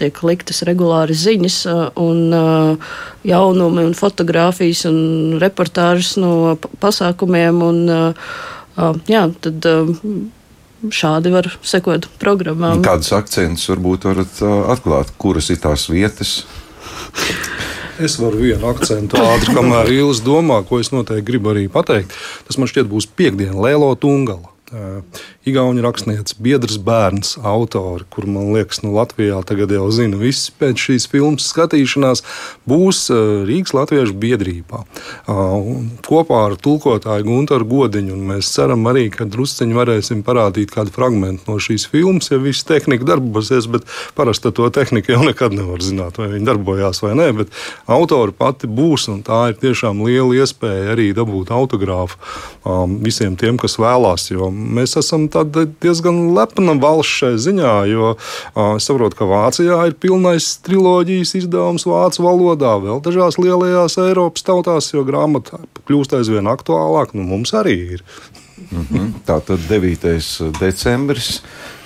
tiek 0.00 0.20
liktas 0.24 0.62
regulāri 0.68 1.16
ziņas 1.18 1.58
un 2.00 2.22
jaunumi 3.28 3.84
un 3.90 3.98
fotografijas 3.98 4.86
un 4.88 5.36
reportāžas 5.42 6.16
no 6.20 6.56
pasākumiem. 6.80 7.60
Un, 7.68 7.84
jā, 9.10 9.26
tad, 9.44 9.68
šādi 10.92 11.32
var 11.32 11.48
sekot 11.64 12.08
programmām. 12.20 12.82
Kādus 12.84 13.12
akcentus 13.16 13.68
varbūt 13.72 14.08
varat 14.10 14.42
atklāt, 14.74 15.12
kuras 15.20 15.48
ir 15.52 15.60
tās 15.62 15.88
vietas? 15.92 16.42
Es 18.02 18.16
varu 18.18 18.40
vienu 18.42 18.66
akcentu 18.66 19.20
ātri, 19.22 19.52
kamēr 19.54 19.92
Ilgs 19.94 20.18
domā, 20.26 20.56
ko 20.66 20.80
es 20.82 20.90
noteikti 20.90 21.28
gribu 21.28 21.52
arī 21.52 21.68
pateikt. 21.70 22.10
Tas 22.48 22.58
man 22.58 22.66
šķiet 22.70 22.90
būs 22.90 23.06
piekdiena 23.14 23.54
Lēlo 23.54 23.92
Tungala. 23.94 24.53
Igauni 25.44 25.82
rakstniece, 25.84 26.38
biedrs 26.40 26.78
bērns, 26.80 27.34
autori, 27.44 28.06
kur 28.10 28.24
man 28.26 28.54
liekas, 28.54 28.80
nu, 28.80 28.94
Latvijā 28.96 29.42
tagad 29.46 29.70
jau 29.74 29.90
zina, 29.92 30.16
visi 30.16 30.54
pēc 30.58 30.80
šīs 30.86 31.06
filmas 31.12 31.46
skatīšanās 31.52 32.22
būs 32.68 33.02
Rīgas 33.44 33.74
Latviešu 33.76 34.16
biedrībā. 34.22 34.80
Kopā 36.06 36.40
ar 36.48 36.56
tulkotāju 36.56 37.26
Gunteru 37.28 37.68
Godiņu, 37.68 38.14
un 38.16 38.24
mēs 38.32 38.50
ceram 38.56 38.88
arī, 38.90 39.10
ka 39.12 39.28
drusceņi 39.28 39.76
varēsim 39.76 40.24
parādīt 40.24 40.72
kādu 40.74 40.94
fragment 40.96 41.44
no 41.50 41.58
šīs 41.60 41.84
filmas, 41.92 42.32
ja 42.32 42.40
viss 42.40 42.64
tehnika 42.66 43.04
darbosies, 43.12 43.68
bet 43.70 43.84
parasti 44.16 44.52
to 44.56 44.70
tehniku 44.72 45.12
jau 45.12 45.22
nekad 45.28 45.54
nevar 45.54 45.84
zināt, 45.84 46.18
vai 46.18 46.30
viņi 46.32 46.48
darbojās 46.48 47.04
vai 47.04 47.12
nē, 47.20 47.28
bet 47.42 47.54
autori 47.84 48.32
pati 48.32 48.70
būs, 48.70 49.10
un 49.12 49.20
tā 49.26 49.44
ir 49.52 49.60
tiešām 49.60 50.02
liela 50.08 50.40
iespēja 50.40 50.96
arī 50.96 51.10
dabūt 51.16 51.52
autogrāfu 51.54 52.16
visiem 53.04 53.36
tiem, 53.36 53.60
kas 53.60 53.76
vēlās, 53.76 54.30
jo 54.32 54.48
mēs 54.64 54.96
esam 55.00 55.26
diezgan 55.28 56.20
lepna 56.36 56.76
valsts 56.80 57.20
šai 57.20 57.32
ziņā, 57.46 57.74
jo 57.90 58.14
es 58.76 58.88
saprotu, 58.88 59.18
ka 59.20 59.28
Vācijā 59.30 59.80
ir 59.88 59.96
pilnais 60.00 60.54
triloģijas 60.66 61.34
izdevums 61.42 61.86
vācu 61.88 62.24
valodā, 62.24 62.74
vēl 62.82 63.02
dažās 63.04 63.38
lielajās 63.40 63.98
Eiropas 64.06 64.46
tautās, 64.46 64.92
jo 64.94 65.04
grāmata 65.06 65.60
kļūst 65.88 66.16
aizvien 66.18 66.50
aktuālāka. 66.50 67.16
Nu, 67.18 67.26
mums 67.28 67.54
arī 67.56 67.76
ir. 67.98 68.04
Mm 68.70 68.86
-hmm. 68.90 69.12
Tā 69.26 69.40
tad 69.40 69.60
9. 69.68 70.52
decembris. 70.60 71.42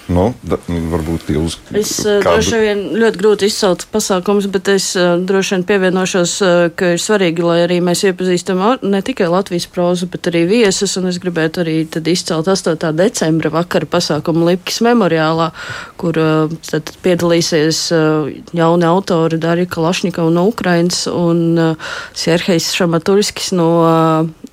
Nu, 0.08 0.30
da, 0.40 0.56
varbūt 0.66 1.28
jūs. 1.34 1.58
Es 1.76 1.90
kādu... 2.00 2.22
droši 2.24 2.58
vien 2.62 2.78
ļoti 2.96 3.20
grūti 3.20 3.48
izcelt 3.50 3.84
pasākumus, 3.92 4.46
bet 4.48 4.70
es 4.72 4.86
uh, 4.96 5.18
droši 5.20 5.54
vien 5.54 5.64
pievienošos, 5.68 6.36
uh, 6.40 6.60
ka 6.72 6.94
ir 6.94 7.02
svarīgi, 7.02 7.44
lai 7.44 7.58
arī 7.66 7.76
mēs 7.84 8.06
iepazīstam 8.08 8.62
ne 8.88 9.02
tikai 9.04 9.28
Latvijas 9.28 9.68
prozu, 9.68 10.08
bet 10.08 10.30
arī 10.30 10.46
viesus. 10.48 10.96
Un 10.96 11.10
es 11.10 11.20
gribētu 11.20 11.60
arī 11.60 11.76
izcelt 12.14 12.48
8. 12.48 12.88
decembra 12.96 13.52
vakara 13.52 13.88
pasākumu 13.90 14.48
Lipkis 14.48 14.80
memoriālā, 14.86 15.50
kur 16.00 16.16
tad 16.70 16.94
piedalīsies 17.04 17.82
jauni 18.56 18.88
autori 18.88 19.36
Darija 19.42 19.68
Kalašņikova 19.76 20.32
no 20.32 20.46
Ukrainas 20.48 21.04
un 21.12 21.76
Sierhejs 22.16 22.72
Šamatulskis 22.80 23.52
no 23.52 23.70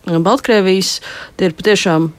Baltkrievijas. 0.03 0.97
Tie 1.39 1.47
ir 1.47 1.55
patiešām 1.55 2.11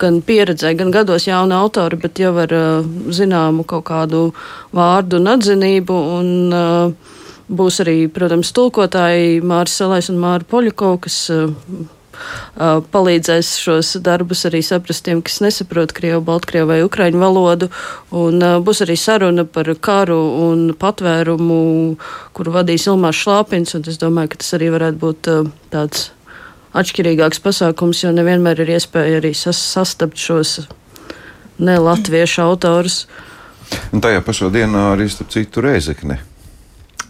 gan 0.00 0.20
pieredzē, 0.24 0.72
gan 0.76 0.92
gados 0.94 1.26
jauni 1.28 1.56
autori, 1.56 1.98
bet 2.00 2.20
jau 2.20 2.32
ar 2.40 2.52
uh, 2.56 2.86
zināmu 3.12 3.66
kaut 3.68 3.84
kādu 3.90 4.30
vārdu 4.76 5.20
un 5.20 5.34
atzinību. 5.36 5.98
Un, 6.20 6.30
uh, 6.54 7.12
būs 7.46 7.82
arī, 7.84 7.98
protams, 8.10 8.54
tulkotāji 8.56 9.42
Māris 9.46 9.76
Salais 9.78 10.08
un 10.10 10.18
Māra 10.22 10.46
Poļakov, 10.48 10.96
kas 11.04 11.18
uh, 11.30 11.52
uh, 11.76 12.80
palīdzēs 12.94 13.52
šos 13.62 13.92
darbus 14.02 14.46
arī 14.48 14.62
saprast 14.66 15.04
tiem, 15.06 15.20
kas 15.22 15.38
nesaprot 15.44 15.94
Krievu, 15.96 16.24
Baltkrievu 16.26 16.72
vai 16.72 16.80
Ukraiņu 16.86 17.22
valodu. 17.22 17.70
Un 18.16 18.40
uh, 18.40 18.58
būs 18.64 18.82
arī 18.86 18.96
saruna 18.98 19.44
par 19.44 19.70
karu 19.76 20.18
un 20.48 20.66
patvērumu, 20.80 21.60
kuru 22.36 22.58
vadīs 22.58 22.88
Ilmārs 22.88 23.22
Šlāpins, 23.22 23.76
un 23.76 23.86
es 23.86 24.00
domāju, 24.02 24.34
ka 24.34 24.42
tas 24.42 24.54
arī 24.58 24.72
varētu 24.74 25.02
būt 25.04 25.34
tāds 25.74 26.10
atšķirīgāks 26.80 27.42
pasākums, 27.44 28.02
jo 28.04 28.12
nevienmēr 28.16 28.64
ir 28.64 28.76
iespēja 28.76 29.20
arī 29.20 29.32
sas, 29.36 29.60
sastapt 29.74 30.20
šos 30.20 30.58
ne 31.58 31.78
latviešu 31.80 32.44
autorus. 32.44 33.04
Un 33.92 34.02
tajā 34.04 34.22
pašā 34.24 34.52
dienā 34.54 34.92
arī 34.94 35.08
starp 35.10 35.32
citu 35.34 35.64
reizekne. 35.64 36.20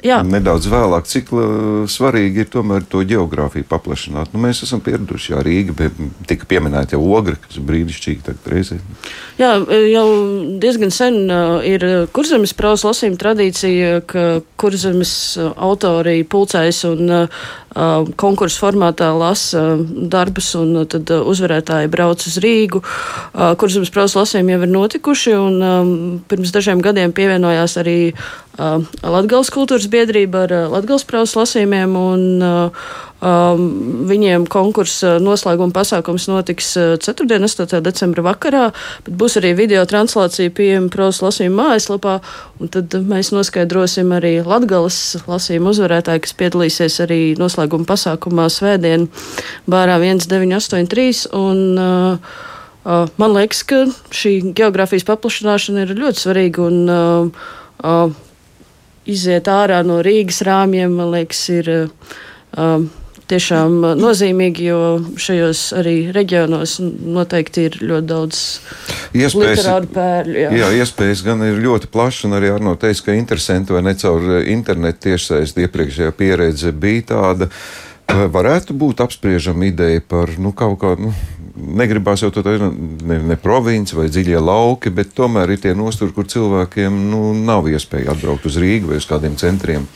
Jā. 0.04 0.18
Nedaudz 0.26 0.68
vēlāk, 0.70 1.06
cik 1.08 1.30
svarīgi 1.90 2.44
ir 2.44 2.50
tomēr 2.52 2.84
to 2.86 3.00
geogrāfiju 3.08 3.66
paplašināt. 3.66 4.30
Nu, 4.34 4.40
mēs 4.44 4.60
esam 4.66 4.82
pieraduši, 4.84 5.32
jā, 5.32 5.40
Rīga, 5.42 5.74
bet 5.76 5.96
tika 6.28 6.46
pieminēta 6.50 6.94
jau 6.94 7.02
ogra, 7.16 7.34
kas 7.40 7.58
brīnišķīgi 7.64 8.26
tagad 8.26 8.50
reizē. 8.52 8.78
Jā, 9.40 9.54
jau 9.90 10.06
diezgan 10.62 10.92
sen 10.94 11.18
uh, 11.24 11.58
ir 11.66 11.86
kurzemes 12.14 12.54
prāvas 12.56 12.84
lasījuma 12.86 13.18
tradīcija, 13.22 14.02
ka 14.06 14.26
kurzemes 14.60 15.14
autori 15.56 16.20
pulcēs 16.28 16.84
un 16.92 17.16
uh, 17.22 17.46
konkursu 18.16 18.62
formātā 18.62 19.10
lasa 19.16 19.76
darbus, 20.12 20.52
un 20.56 20.86
tad 20.88 21.10
uzvarētāji 21.16 21.90
brauc 21.92 22.24
uz 22.24 22.38
Rīgu, 22.42 22.82
kuras 23.34 23.76
mums 23.76 23.92
prasa 23.92 24.22
lasījumi 24.22 24.56
jau 24.56 24.62
ir 24.64 24.72
notikuši, 24.72 25.36
un 25.36 26.18
pirms 26.30 26.54
dažiem 26.56 26.80
gadiem 26.84 27.14
pievienojās 27.16 27.76
arī 27.82 27.98
Latgales 28.56 29.50
kultūras 29.52 29.84
biedrība 29.92 30.46
ar 30.46 30.54
Latgales 30.72 31.04
prausu 31.04 31.42
lasījumiem, 31.42 31.92
un 32.00 32.22
um, 32.40 33.66
viņiem 34.08 34.46
konkursa 34.48 35.18
noslēguma 35.20 35.76
pasākums 35.76 36.28
notiks 36.30 36.72
4. 37.04 37.26
8. 37.36 37.82
decembra 37.84 38.24
vakarā, 38.30 38.70
bet 39.04 39.18
būs 39.20 39.36
arī 39.40 39.52
video 39.58 39.84
translācija 39.88 40.54
pieejama 40.56 40.88
prausu 40.92 41.26
lasījuma 41.26 41.66
mājaslapā, 41.66 42.18
un 42.60 42.70
tad 42.72 42.94
mēs 43.08 43.32
noskaidrosim 43.34 44.12
arī 44.16 44.38
Latgales 44.46 44.98
lasījuma 45.28 45.72
uzvarētāju, 45.74 46.24
kas 46.24 46.36
piedalīsies 46.40 46.98
arī 47.04 47.20
noslēguma 47.40 47.88
pasākumā 47.88 48.48
svētdien 48.52 49.08
bārā 49.70 49.98
1983, 50.02 51.26
un 51.36 51.62
uh, 51.80 52.36
uh, 52.86 53.16
man 53.20 53.36
liekas, 53.36 53.62
ka 53.68 53.84
šī 54.14 54.38
geogrāfijas 54.56 55.06
paplašināšana 55.08 55.86
ir 55.86 55.96
ļoti 56.00 56.24
svarīga, 56.24 56.68
un 56.70 56.92
uh, 56.92 57.48
uh, 57.84 58.14
iziet 59.06 59.50
ārā 59.52 59.82
no 59.86 60.00
Rīgas 60.04 60.42
rāmjiem, 60.46 60.96
man 60.98 61.12
liekas, 61.14 61.42
ir 61.54 61.72
um, 61.76 62.88
tiešām 63.30 63.78
nozīmīgi, 63.98 64.68
jo 64.70 64.80
šajos 65.20 65.62
arī 65.80 65.94
reģionos 66.14 66.76
noteikti 66.82 67.66
ir 67.68 67.78
ļoti 67.82 68.08
daudz 68.10 68.42
iespējas, 69.16 69.34
literāru 69.34 69.90
pērļu. 69.96 70.36
Jā. 70.44 70.52
jā, 70.60 70.70
iespējas 70.82 71.24
gan 71.26 71.42
ir 71.46 71.58
ļoti 71.64 71.90
plašas, 71.92 72.26
un 72.28 72.38
arī 72.38 72.52
Arno 72.54 72.76
teica, 72.80 73.08
ka 73.08 73.18
interesanti 73.18 73.74
vai 73.74 73.82
ne 73.86 73.96
caur 73.98 74.40
internetu 74.42 75.08
tiešsaist 75.08 75.58
iepriekšējā 75.66 76.14
pieredze 76.16 76.72
bija 76.72 77.10
tāda. 77.14 77.50
Varētu 78.06 78.76
būt 78.78 79.02
apspriežama 79.02 79.66
ideja 79.66 80.02
par 80.06 80.30
nu, 80.38 80.52
kaut 80.54 80.78
kādu. 80.84 81.08
Nu, 81.08 81.14
negribās 81.56 82.22
jau 82.22 82.30
tādu 82.34 82.70
ne, 82.70 83.18
ne 83.32 83.36
provinci 83.40 83.96
vai 83.96 84.06
dziļie 84.12 84.40
lauki, 84.42 84.92
bet 84.94 85.14
tomēr 85.16 85.54
ir 85.54 85.62
tie 85.62 85.74
nosturi, 85.76 86.12
kur 86.14 86.28
cilvēkiem 86.30 86.98
nu, 87.10 87.20
nav 87.36 87.68
iespēja 87.70 88.12
atbraukt 88.12 88.46
uz 88.48 88.58
Rīgu 88.60 88.92
vai 88.92 89.00
uz 89.00 89.08
kādiem 89.08 89.36
centriem. 89.40 89.86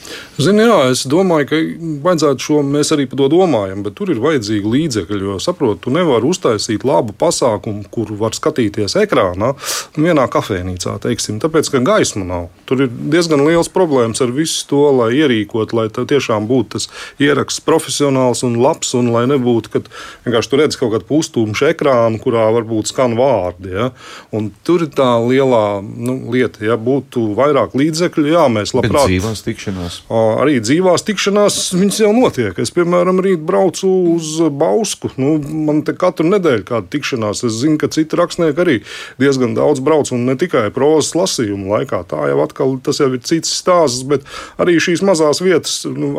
Zini, 0.41 0.65
jā, 0.65 0.79
es 0.95 1.05
domāju, 1.11 1.49
ka 1.51 1.61
vajadzētu 2.07 2.47
šo, 2.47 2.61
mēs 2.67 2.93
arī 2.97 3.07
par 3.11 3.23
to 3.23 3.29
domājam, 3.33 3.85
bet 3.85 3.97
tur 3.99 4.13
ir 4.13 4.23
vajadzīgi 4.23 4.73
līdzekļi, 4.75 5.21
jo 5.27 5.39
saprotu, 5.43 5.85
tu 5.87 5.95
nevari 5.95 6.29
uztaisīt 6.31 6.87
labu 6.89 7.15
pasākumu, 7.21 7.87
kuru 7.93 8.17
var 8.21 8.37
skatīties 8.37 8.97
ekrānā, 9.03 9.53
vienā 10.01 10.27
kafejnīcā, 10.33 10.97
teiksim, 11.05 11.41
tāpēc, 11.43 11.73
ka 11.75 11.83
gaisma 11.85 12.25
nav. 12.27 12.49
Tur 12.69 12.87
ir 12.87 12.93
diezgan 13.13 13.45
liels 13.47 13.71
problēmas 13.73 14.23
ar 14.25 14.33
visu 14.35 14.65
to, 14.71 14.83
lai 14.97 15.11
ierīkot, 15.21 15.75
lai 15.77 15.89
tiešām 15.91 16.49
būtu 16.51 16.77
tas 16.77 16.89
ieraksts 17.23 17.63
profesionāls 17.67 18.45
un 18.47 18.59
labs, 18.63 18.95
un 18.99 19.11
lai 19.15 19.27
nebūtu, 19.31 19.73
ka 19.73 19.83
vienkārši 20.27 20.53
tur 20.53 20.63
redz 20.63 20.79
kaut 20.81 20.95
kādu 20.95 21.09
pustūmu 21.09 21.50
tumšu 21.51 21.71
ekrānu, 21.75 22.21
kurā 22.23 22.49
varbūt 22.55 22.91
skan 22.91 23.17
vārdi. 23.19 23.73
Ja? 23.75 23.91
Un 24.33 24.51
tur 24.65 24.85
ir 24.87 24.93
tā 24.95 25.19
lielā 25.23 25.83
nu, 25.83 26.31
lieta, 26.31 26.63
ja 26.65 26.77
būtu 26.79 27.35
vairāk 27.37 27.75
līdzekļu, 27.79 28.27
jā, 28.31 28.47
mēs 28.53 28.75
labprāt. 28.75 29.09
Bet 29.09 29.11
dzīvās 29.11 29.43
tikšanās. 29.47 29.99
Arī 30.11 30.61
dzīvās 30.63 31.05
tikšanās 31.07 31.59
viņas 31.75 32.01
jau 32.05 32.13
notiek. 32.15 32.59
Es, 32.63 32.73
piemēram, 32.75 33.21
rīt 33.25 33.43
braucu 33.47 33.91
uz 34.15 34.33
Bausku. 34.51 35.11
Nu, 35.21 35.37
man 35.41 35.83
te 35.87 35.95
katru 35.99 36.29
nedēļu 36.31 36.67
kāda 36.69 36.91
tikšanās. 36.93 37.45
Es 37.49 37.59
zinu, 37.63 37.79
ka 37.81 37.91
citi 37.93 38.19
rakstnieki 38.19 38.65
arī 38.65 38.79
diezgan 39.21 39.57
daudz 39.59 39.83
brauc 39.85 40.13
un 40.15 40.27
ne 40.29 40.37
tikai 40.39 40.69
prozas 40.75 41.15
lasījumu 41.19 41.75
laikā. 41.75 42.05
Tā 42.11 42.31
jau 42.31 42.41
atkal 42.45 42.77
tas 42.85 43.03
jau 43.03 43.11
ir 43.15 43.23
cits 43.27 43.53
stāsts, 43.61 44.05
bet 44.09 44.27
arī 44.61 44.79
šīs 44.83 45.03
mazās 45.07 45.43
vietas 45.43 45.83
nu, 45.91 46.13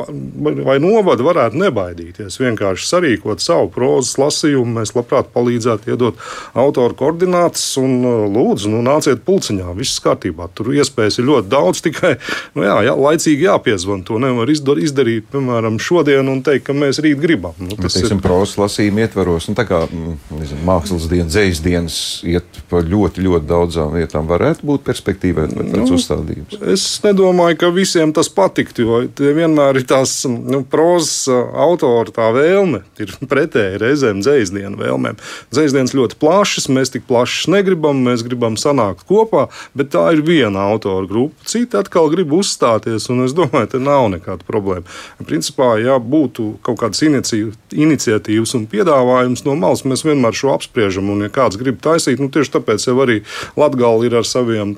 vai 0.66 0.78
novada 0.84 1.26
varētu 1.26 1.60
nebaidīties. 1.62 2.40
Vienkārši 2.42 2.90
sarīkot 2.90 3.44
savu 3.44 3.72
prozas 3.74 4.18
lasījumu. 4.22 4.82
Mēs 4.82 4.96
labprāt 4.98 5.21
labprāt 5.22 5.34
palīdzētu, 5.34 5.92
iedot 5.92 6.18
autoru 6.54 6.96
koordinātas 6.96 7.78
un 7.78 8.04
uh, 8.04 8.26
lūdzu, 8.30 8.70
nu, 8.72 8.82
nāciet 8.86 9.24
pulciņā, 9.26 9.74
viss 9.78 10.02
kārtībā. 10.02 10.50
Tur 10.54 10.74
iespējas 10.74 11.20
ir 11.20 11.28
ļoti 11.30 11.50
daudz, 11.52 11.82
tikai 11.88 12.16
nu, 12.56 12.66
jā, 12.66 12.82
jā, 12.88 12.96
laicīgi 12.96 13.48
jāpiezvan. 13.48 14.04
To 14.08 14.20
nevar 14.22 14.50
izdarīt, 14.50 15.30
piemēram, 15.32 15.80
šodien 15.80 16.28
un 16.28 16.42
teikt, 16.46 16.68
ka 16.68 16.74
mēs 16.74 17.02
rīt 17.02 17.22
gribam. 17.22 17.56
Nu, 17.60 17.78
tas 17.80 17.96
ir 18.02 18.14
prozas 18.22 18.58
lasījuma 18.60 19.06
ietvaros, 19.06 19.50
un 19.52 19.58
tā 19.58 19.66
kā 19.70 19.84
mm, 19.88 20.18
nezinu, 20.40 20.66
mākslas 20.68 21.08
dienas, 21.12 21.34
dzīslas 21.34 21.64
dienas 21.66 22.00
iet 22.28 22.62
pa 22.72 22.82
ļoti, 22.86 23.24
ļoti 23.26 23.50
daudzām 23.50 23.96
vietām, 23.96 24.28
varētu 24.30 24.68
būt 24.68 24.86
perspektīvā 24.88 25.48
pēc 25.52 25.72
nu, 25.74 25.88
uzstādījums. 25.98 26.60
Es 26.74 26.86
nedomāju, 27.06 27.60
ka 27.62 27.72
visiem 27.74 28.14
tas 28.16 28.30
patiktu, 28.32 28.86
jo 28.86 29.02
vienmēr 29.22 29.82
ir 29.82 29.88
tās 29.90 30.22
nu, 30.28 30.64
prozas 30.68 31.26
uh, 31.32 31.42
autora 31.66 32.14
tā 32.14 32.30
vēlme, 32.36 32.84
ir 33.02 33.14
pretēji 33.32 33.82
reizēm 33.82 34.22
dzīslas 34.24 34.54
dienas 34.56 34.80
vēlme 34.82 35.11
tēmēm. 35.12 35.20
Dzēsdienas 35.52 35.96
ļoti 35.96 36.18
plašas, 36.22 36.70
mēs 36.72 36.92
tik 36.94 37.06
plašas 37.08 37.50
negribam, 37.52 38.02
mēs 38.06 38.24
gribam 38.24 38.58
sanākt 38.58 39.06
kopā, 39.08 39.50
bet 39.76 39.92
tā 39.92 40.12
ir 40.16 40.24
viena 40.26 40.68
autora 40.72 41.08
grupa. 41.08 41.36
Citi 41.46 41.78
atkal 41.78 42.10
grib 42.12 42.32
uzstāties, 42.32 43.10
un 43.12 43.26
es 43.26 43.34
domāju, 43.34 43.70
ka 43.72 43.80
nav 43.82 44.10
nekāda 44.16 44.46
problēma. 44.48 44.86
Principā, 45.26 45.76
ja 45.82 45.98
būtu 46.00 46.58
kaut 46.64 46.80
kādas 46.82 47.02
iniciatīvas 47.04 48.56
un 48.58 48.68
piedāvājums 48.72 49.46
no 49.46 49.56
malas, 49.56 49.84
mēs 49.86 50.06
vienmēr 50.06 50.36
šo 50.36 50.54
apspriežam, 50.56 51.10
un 51.12 51.26
ja 51.26 51.32
kāds 51.34 51.60
grib 51.60 51.82
taisīt, 51.84 52.22
nu 52.22 52.32
tieši 52.32 52.56
tāpēc 52.58 52.88
jau 52.88 52.98
arī 53.04 53.22
Latgala 53.60 54.06
ir 54.06 54.16
ar 54.16 54.28
saviem 54.28 54.74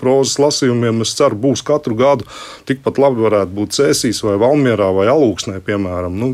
prozas 0.00 0.38
lasījumiem, 0.40 1.02
es 1.04 1.14
ceru, 1.16 1.38
būs 1.38 1.64
katru 1.66 1.96
gadu 1.98 2.26
tikpat 2.68 3.00
labi 3.00 3.24
varētu 3.24 3.54
būt 3.56 3.76
Cēsīs 3.76 4.22
vai 4.24 4.36
Valmierā 4.40 4.90
vai 4.94 5.08
Alūksnē, 5.12 5.60
piemēram. 5.64 6.14
Nu, 6.18 6.32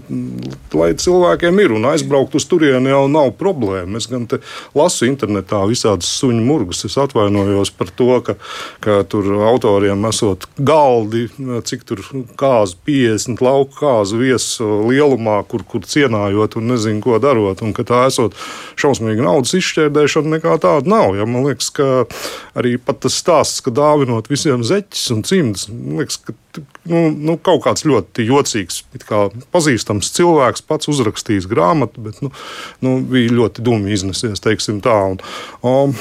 lai 0.77 0.91
cilvēkiem 0.99 1.61
ir 1.63 1.75
un 1.77 1.89
aizbraukt 1.91 2.37
uz 2.39 2.47
turieni 2.49 2.93
jau 2.93 3.05
nav 3.11 3.28
problēma. 3.35 3.99
Es 3.99 4.09
gan 4.11 4.27
lasu 4.77 5.09
internetā 5.09 5.61
visādas 5.69 6.09
suņu 6.21 6.45
murgus. 6.45 6.85
Es 6.89 6.99
atvainojos 7.01 7.73
par 7.77 7.93
to, 7.99 8.11
ka, 8.25 8.37
ka 8.85 9.01
tur 9.09 9.29
autoriem 9.49 10.07
esot 10.09 10.49
galdi, 10.59 11.27
cik 11.39 11.85
tur 11.89 12.03
kāzu 12.41 12.79
50 12.89 13.45
lauku 13.45 13.79
kāzu 13.79 14.23
viesu 14.23 14.69
lielumā, 14.89 15.41
kur, 15.51 15.65
kur 15.69 15.87
cienājot 15.87 16.59
un 16.61 16.73
nezinu, 16.73 17.03
ko 17.05 17.21
darot. 17.23 17.63
Un 17.65 17.75
ka 17.77 17.87
tā 17.89 18.05
esot 18.09 18.37
šausmīga 18.79 19.27
naudas 19.27 19.55
izšķērdēšana, 19.59 20.39
nekā 20.39 20.59
tāda 20.63 20.91
nav. 20.91 21.17
Ja? 21.19 21.29
Man 21.29 21.47
liekas, 21.49 21.71
ka 21.75 22.07
arī 22.59 22.77
tas 22.89 23.15
stāsts, 23.21 23.63
ka 23.65 23.75
dāvinot 23.75 24.31
visiem 24.31 24.65
zeķis 24.67 25.09
un 25.15 25.25
cimdus, 25.29 25.69
man 25.73 26.03
liekas, 26.03 26.21
ka 26.25 26.35
nu, 26.89 27.03
nu, 27.13 27.37
kaut 27.43 27.65
kāds 27.67 27.85
ļoti 27.89 28.27
jocīgs, 28.29 28.83
kā 29.09 29.27
pazīstams 29.55 30.13
cilvēks, 30.17 30.65
pats 30.69 30.91
uzrakstījis 30.91 31.49
grāmatu, 31.51 32.05
bet 32.09 32.23
nu, 32.25 32.33
nu, 32.85 32.97
bija 33.09 33.35
ļoti 33.41 33.65
dūmi 33.67 33.95
iznesies. 33.97 34.43
Un, 34.69 35.21
um, 35.67 35.95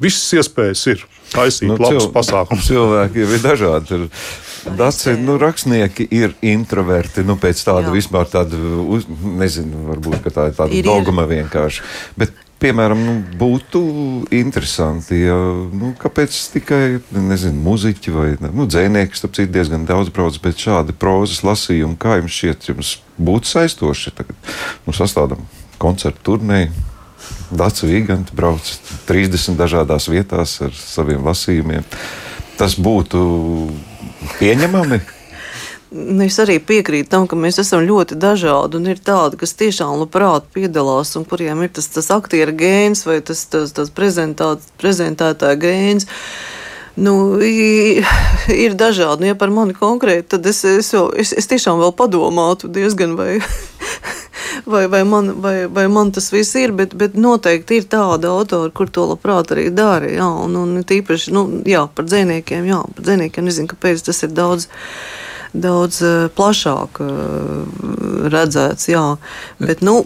visas 0.00 0.32
iespējas 0.40 0.86
ir 0.92 1.04
taisīt 1.34 1.68
nu, 1.70 1.78
labus 1.78 2.06
cil 2.06 2.12
pasākumus. 2.14 2.68
Cilvēki 2.70 3.24
ir 3.24 3.42
dažādi. 3.44 4.06
Daci, 4.78 5.12
nu, 5.20 5.36
rakstnieki 5.40 6.06
ir 6.14 6.32
introverti. 6.44 7.24
Nu, 7.26 7.36
pēc 7.40 7.60
tāda 7.66 7.90
Jā. 7.90 7.96
vispār 7.98 8.30
tāda, 8.32 8.60
uz, 8.96 9.04
nezinu, 9.10 9.84
varbūt 9.90 10.30
tā 10.30 10.48
ir 10.48 10.56
tāda 10.56 10.70
ir, 10.72 10.86
dogma 10.88 11.26
vienkārši. 11.28 11.84
Bet 12.20 12.32
piemēram, 12.64 13.00
nu, 13.04 13.14
būtu 13.38 13.80
interesanti, 14.34 15.18
ja 15.26 15.36
nu, 15.74 15.92
kāpēc 16.00 16.36
tikai 16.54 16.82
nezinu, 17.12 17.60
muzeķi 17.66 18.14
vai 18.14 18.28
nu, 18.44 18.66
dzēnieki, 18.70 19.18
starp 19.18 19.36
citu, 19.36 19.52
diezgan 19.54 19.84
daudz 19.88 20.12
brauc, 20.14 20.38
bet 20.42 20.60
šādi 20.60 20.96
prozas 20.96 21.44
lasījumi, 21.44 21.98
kā 22.00 22.18
jums 22.20 22.38
šķiet, 22.38 22.68
jums 22.72 22.94
būtu 23.20 23.52
saistoši. 23.52 24.14
Tagad 24.16 24.52
nu, 24.86 24.96
sastādām 24.96 25.44
koncertu 25.82 26.32
turnēju. 26.32 26.72
Dācis 27.54 27.88
Vigants 27.88 28.34
brauc 28.36 28.68
30 29.08 29.56
dažādās 29.60 30.08
vietās 30.12 30.58
ar 30.64 30.72
saviem 30.76 31.24
lasījumiem. 31.24 31.84
Tas 32.58 32.76
būtu 32.80 33.20
pieņemami. 34.38 35.00
Nu, 35.94 36.24
es 36.24 36.40
arī 36.42 36.56
piekrītu 36.58 37.06
tam, 37.12 37.28
ka 37.30 37.36
mēs 37.38 37.60
esam 37.62 37.84
ļoti 37.86 38.16
dažādi 38.18 38.80
ir 38.90 38.98
tādi, 38.98 39.38
kas 39.38 39.54
tiešām 39.54 40.00
labprāt 40.00 40.48
piedalās 40.50 41.12
un 41.14 41.22
kuriem 41.28 41.62
ir 41.62 41.70
tas, 41.76 41.86
tas 41.86 42.10
aktieru 42.10 42.50
gēns 42.58 43.04
vai 43.06 43.20
tas, 43.22 43.44
tas, 43.46 43.70
tas 43.76 43.92
prezentētāja 43.94 45.54
gēns. 45.62 46.08
Nu, 46.98 47.14
ir 48.64 48.74
dažādi. 48.74 49.22
Nu, 49.22 49.28
ja 49.30 49.38
par 49.38 49.54
mani 49.54 49.74
konkrēti, 49.78 50.32
tad 50.34 50.46
es, 50.50 50.64
es, 50.66 50.90
jau, 50.96 51.06
es, 51.14 51.30
es 51.30 51.46
tiešām 51.50 51.78
vēl 51.78 51.94
padomātu 51.94 52.70
diezgan, 52.74 53.14
vai, 53.18 53.38
vai, 54.72 54.88
vai, 54.90 55.04
man, 55.06 55.30
vai, 55.44 55.56
vai 55.70 55.86
man 55.86 56.10
tas 56.14 56.32
viss 56.34 56.58
ir. 56.58 56.74
Bet, 56.74 56.96
bet 56.98 57.14
noteikti 57.14 57.78
ir 57.78 57.86
tāda 57.86 58.34
autora, 58.34 58.72
kur 58.74 58.90
to 58.90 59.06
labprāt 59.12 59.54
arī 59.54 59.68
dara. 59.70 60.10
Jā, 60.10 60.26
un, 60.26 60.58
un 60.58 60.82
tīpaši 60.82 61.34
nu, 61.34 61.46
jā, 61.70 61.86
par 61.94 62.10
dzīsniekiem, 62.10 62.66
jā, 62.66 62.82
par 62.98 63.06
dzīsniekiem 63.10 63.46
nezinu, 63.46 63.70
kāpēc 63.76 64.02
tas 64.10 64.26
ir 64.26 64.34
daudz 64.34 64.66
daudz 65.54 66.02
eh, 66.02 66.26
plašāk 66.34 67.00
eh, 67.04 68.28
redzēts. 68.34 68.90
Jā. 68.90 69.06
Bet, 69.62 69.84
nu, 69.86 70.04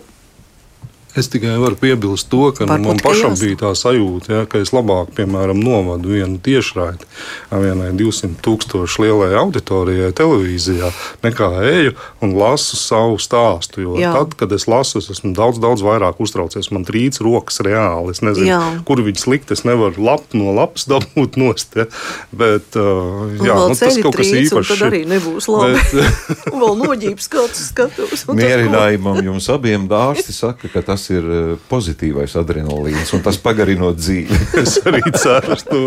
Es 1.18 1.26
tikai 1.32 1.56
varu 1.58 1.74
piebilst 1.80 2.28
to, 2.30 2.52
ka 2.54 2.66
nu, 2.68 2.72
Varbūt, 2.76 2.86
man 2.86 2.98
ka 3.02 3.08
pašam 3.08 3.32
jās- 3.32 3.40
bija 3.42 3.56
tā 3.64 3.70
sajūta, 3.74 4.28
ja, 4.36 4.44
ka 4.46 4.60
es 4.62 4.70
labāk, 4.76 5.10
piemēram, 5.16 5.58
novadu 5.64 6.12
vienu 6.14 6.38
tiešraidi 6.38 7.06
vienai 7.50 7.88
200 7.98 8.36
tūkstošu 8.44 9.02
lielai 9.02 9.32
auditorijai 9.40 10.12
televīzijā, 10.14 10.92
nekā 11.24 11.48
eju 11.72 11.94
un 12.22 12.34
lasu 12.38 12.76
savu 12.78 13.16
stāstu. 13.18 13.82
Jo 13.82 13.96
Jā. 13.98 14.12
tad, 14.14 14.36
kad 14.38 14.52
es 14.54 14.68
lasu, 14.70 14.98
es 15.02 15.08
esmu 15.10 15.32
daudz, 15.34 15.58
daudz 15.58 15.82
vairāk 15.82 16.20
uztraucies. 16.22 16.70
Man 16.70 16.84
trīc 16.86 17.18
rokas 17.24 17.58
reāli. 17.66 18.14
Es 18.14 18.20
nezinu, 18.22 18.46
Jā. 18.46 18.60
kur 18.86 19.02
viņas 19.02 19.26
likt. 19.26 19.50
Es 19.50 19.64
nevaru 19.66 19.98
lapu 19.98 20.38
no 20.38 20.52
lapas 20.54 20.86
dabūt 20.92 21.36
nost. 21.40 21.74
Ja. 21.76 21.88
Bet, 22.32 22.76
uh, 22.78 23.26
jā, 23.42 23.56
nu, 23.58 23.68
tas 23.74 23.82
ceļi 23.82 24.02
kaut 24.06 24.16
kas 24.20 24.30
trīc, 24.30 24.46
īpašs. 24.52 24.72
Tad 24.76 24.86
arī 24.92 25.02
nebūs 25.08 25.48
labi. 25.50 25.74
Bet, 25.74 26.14
Un 26.52 26.60
vēl 26.62 26.78
noģības 26.84 27.26
skats 27.28 27.66
skatos. 27.72 28.26
Mierinājumam 28.38 29.18
jums 29.24 29.48
abiem 29.52 29.88
dārsti 29.90 30.32
saka, 30.36 30.68
ka 30.72 30.82
tas 30.92 31.07
ir 31.12 31.28
eh, 31.32 31.52
pozitīvais 31.70 32.34
adrenalīns 32.38 33.12
un 33.16 33.22
tas 33.24 33.38
pagarinot 33.42 33.98
dzīvi. 33.98 34.38
es 34.62 34.78
arī 34.88 35.02
ceru 35.16 35.54
uz 35.56 35.64
to. 35.66 35.82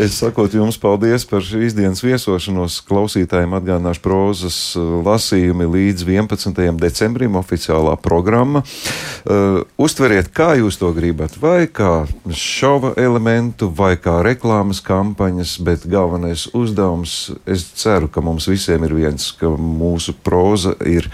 Es 0.00 0.16
sakot 0.22 0.52
jums 0.54 0.78
paldies 0.80 1.26
par 1.28 1.44
šīs 1.44 1.76
dienas 1.76 2.02
viesošanos. 2.04 2.80
Klausītājiem 2.88 3.56
atgādināšu 3.58 4.02
prozas 4.04 4.58
uh, 4.78 5.02
lasījumi 5.04 5.68
līdz 5.68 6.06
11. 6.08 6.62
decembrim 6.80 7.36
oficiālā 7.40 7.94
programma. 8.00 8.62
Uh, 8.62 9.62
uztveriet, 9.80 10.32
kā 10.34 10.52
jūs 10.60 10.80
to 10.80 10.92
gribat, 10.96 11.36
vai 11.42 11.66
kā 11.68 12.06
šova 12.32 12.94
elementu, 13.00 13.68
vai 13.68 13.94
kā 14.00 14.20
reklāmas 14.24 14.82
kampaņas, 14.84 15.58
bet 15.66 15.86
galvenais 15.90 16.48
uzdevums, 16.56 17.32
es 17.46 17.66
ceru, 17.78 18.08
ka 18.12 18.24
mums 18.24 18.48
visiem 18.50 18.84
ir 18.88 18.96
viens, 18.96 19.28
ka 19.36 19.52
mūsu 19.52 20.16
proza 20.24 20.74
ir 20.88 21.08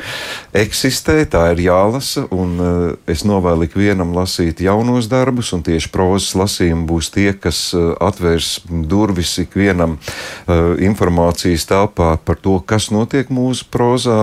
eksistē, 0.57 1.21
tā 1.31 1.49
ir 1.55 1.66
jālasa, 1.68 2.29
un 2.35 2.57
es 3.06 3.24
novēlu 3.28 3.68
ikvienam 3.68 4.14
lasīt 4.16 4.62
jaunos 4.64 5.08
darbus, 5.11 5.52
un 5.56 5.62
tieši 5.66 5.90
prozas 5.94 6.34
lasījumi 6.38 6.87
būs 6.88 7.11
tie, 7.14 7.30
kas 7.37 7.61
uh, 7.76 7.92
atvērs 8.02 8.64
durvis 8.68 9.37
ikvienam 9.42 9.98
uh, 9.98 10.74
informācijas 10.82 11.68
telpā 11.68 12.14
par 12.24 12.40
to, 12.42 12.58
kas 12.61 12.90
notiek 12.94 13.30
mūsu 13.32 13.68
prozā, 13.70 14.18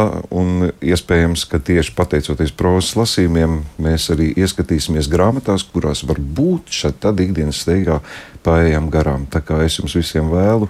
iespējams, 0.84 1.46
ka 1.50 1.60
tieši 1.64 1.96
pateicoties 1.98 2.54
prozas 2.56 2.96
lasījumiem, 3.00 3.62
mēs 3.82 4.10
arī 4.14 4.32
ieskatīsimies 4.36 5.10
grāmatās, 5.12 5.66
kurās 5.72 6.04
var 6.08 6.20
būt 6.20 6.74
tad 7.00 7.20
ikdienas 7.24 7.64
steigā 7.64 8.02
paējam 8.46 8.90
garām. 8.94 9.26
Tā 9.32 9.42
kā 9.46 9.60
es 9.66 9.80
jums 9.80 9.96
visiem 9.98 10.30
vēlu, 10.32 10.70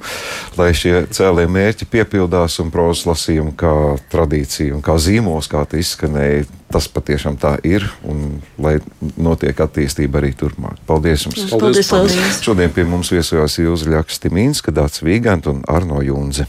lai 0.59 0.71
šie 0.77 1.05
cēlie 1.13 1.47
mērķi 1.51 1.87
piepildās 1.91 2.57
un 2.63 2.71
prozas 2.73 3.05
lasījumi 3.09 3.55
kā 3.59 3.73
tradīcija 4.13 4.75
un 4.77 4.83
kā 4.85 4.97
zīmols, 5.01 5.51
kā 5.51 5.65
tas 5.69 5.83
izskanēja, 5.83 6.47
tas 6.71 6.89
patiešām 6.91 7.37
tā 7.41 7.55
ir 7.67 7.85
un 8.07 8.39
lai 8.61 8.77
notiek 9.15 9.59
attīstība 9.67 10.21
arī 10.21 10.33
turpmāk. 10.37 10.81
Paldies 10.89 11.27
jums! 11.27 11.45
Paldies, 11.51 11.85
Paldies. 11.91 12.19
Paldies. 12.19 12.43
Šodien 12.45 12.73
pie 12.75 12.87
mums 12.89 13.13
viesojās 13.13 13.59
Ilza 13.63 13.91
Ļaks 13.93 14.21
Timīns, 14.23 14.63
Dācis 14.75 15.05
Vīgant 15.05 15.51
un 15.51 15.63
Arno 15.71 16.01
Junze. 16.03 16.47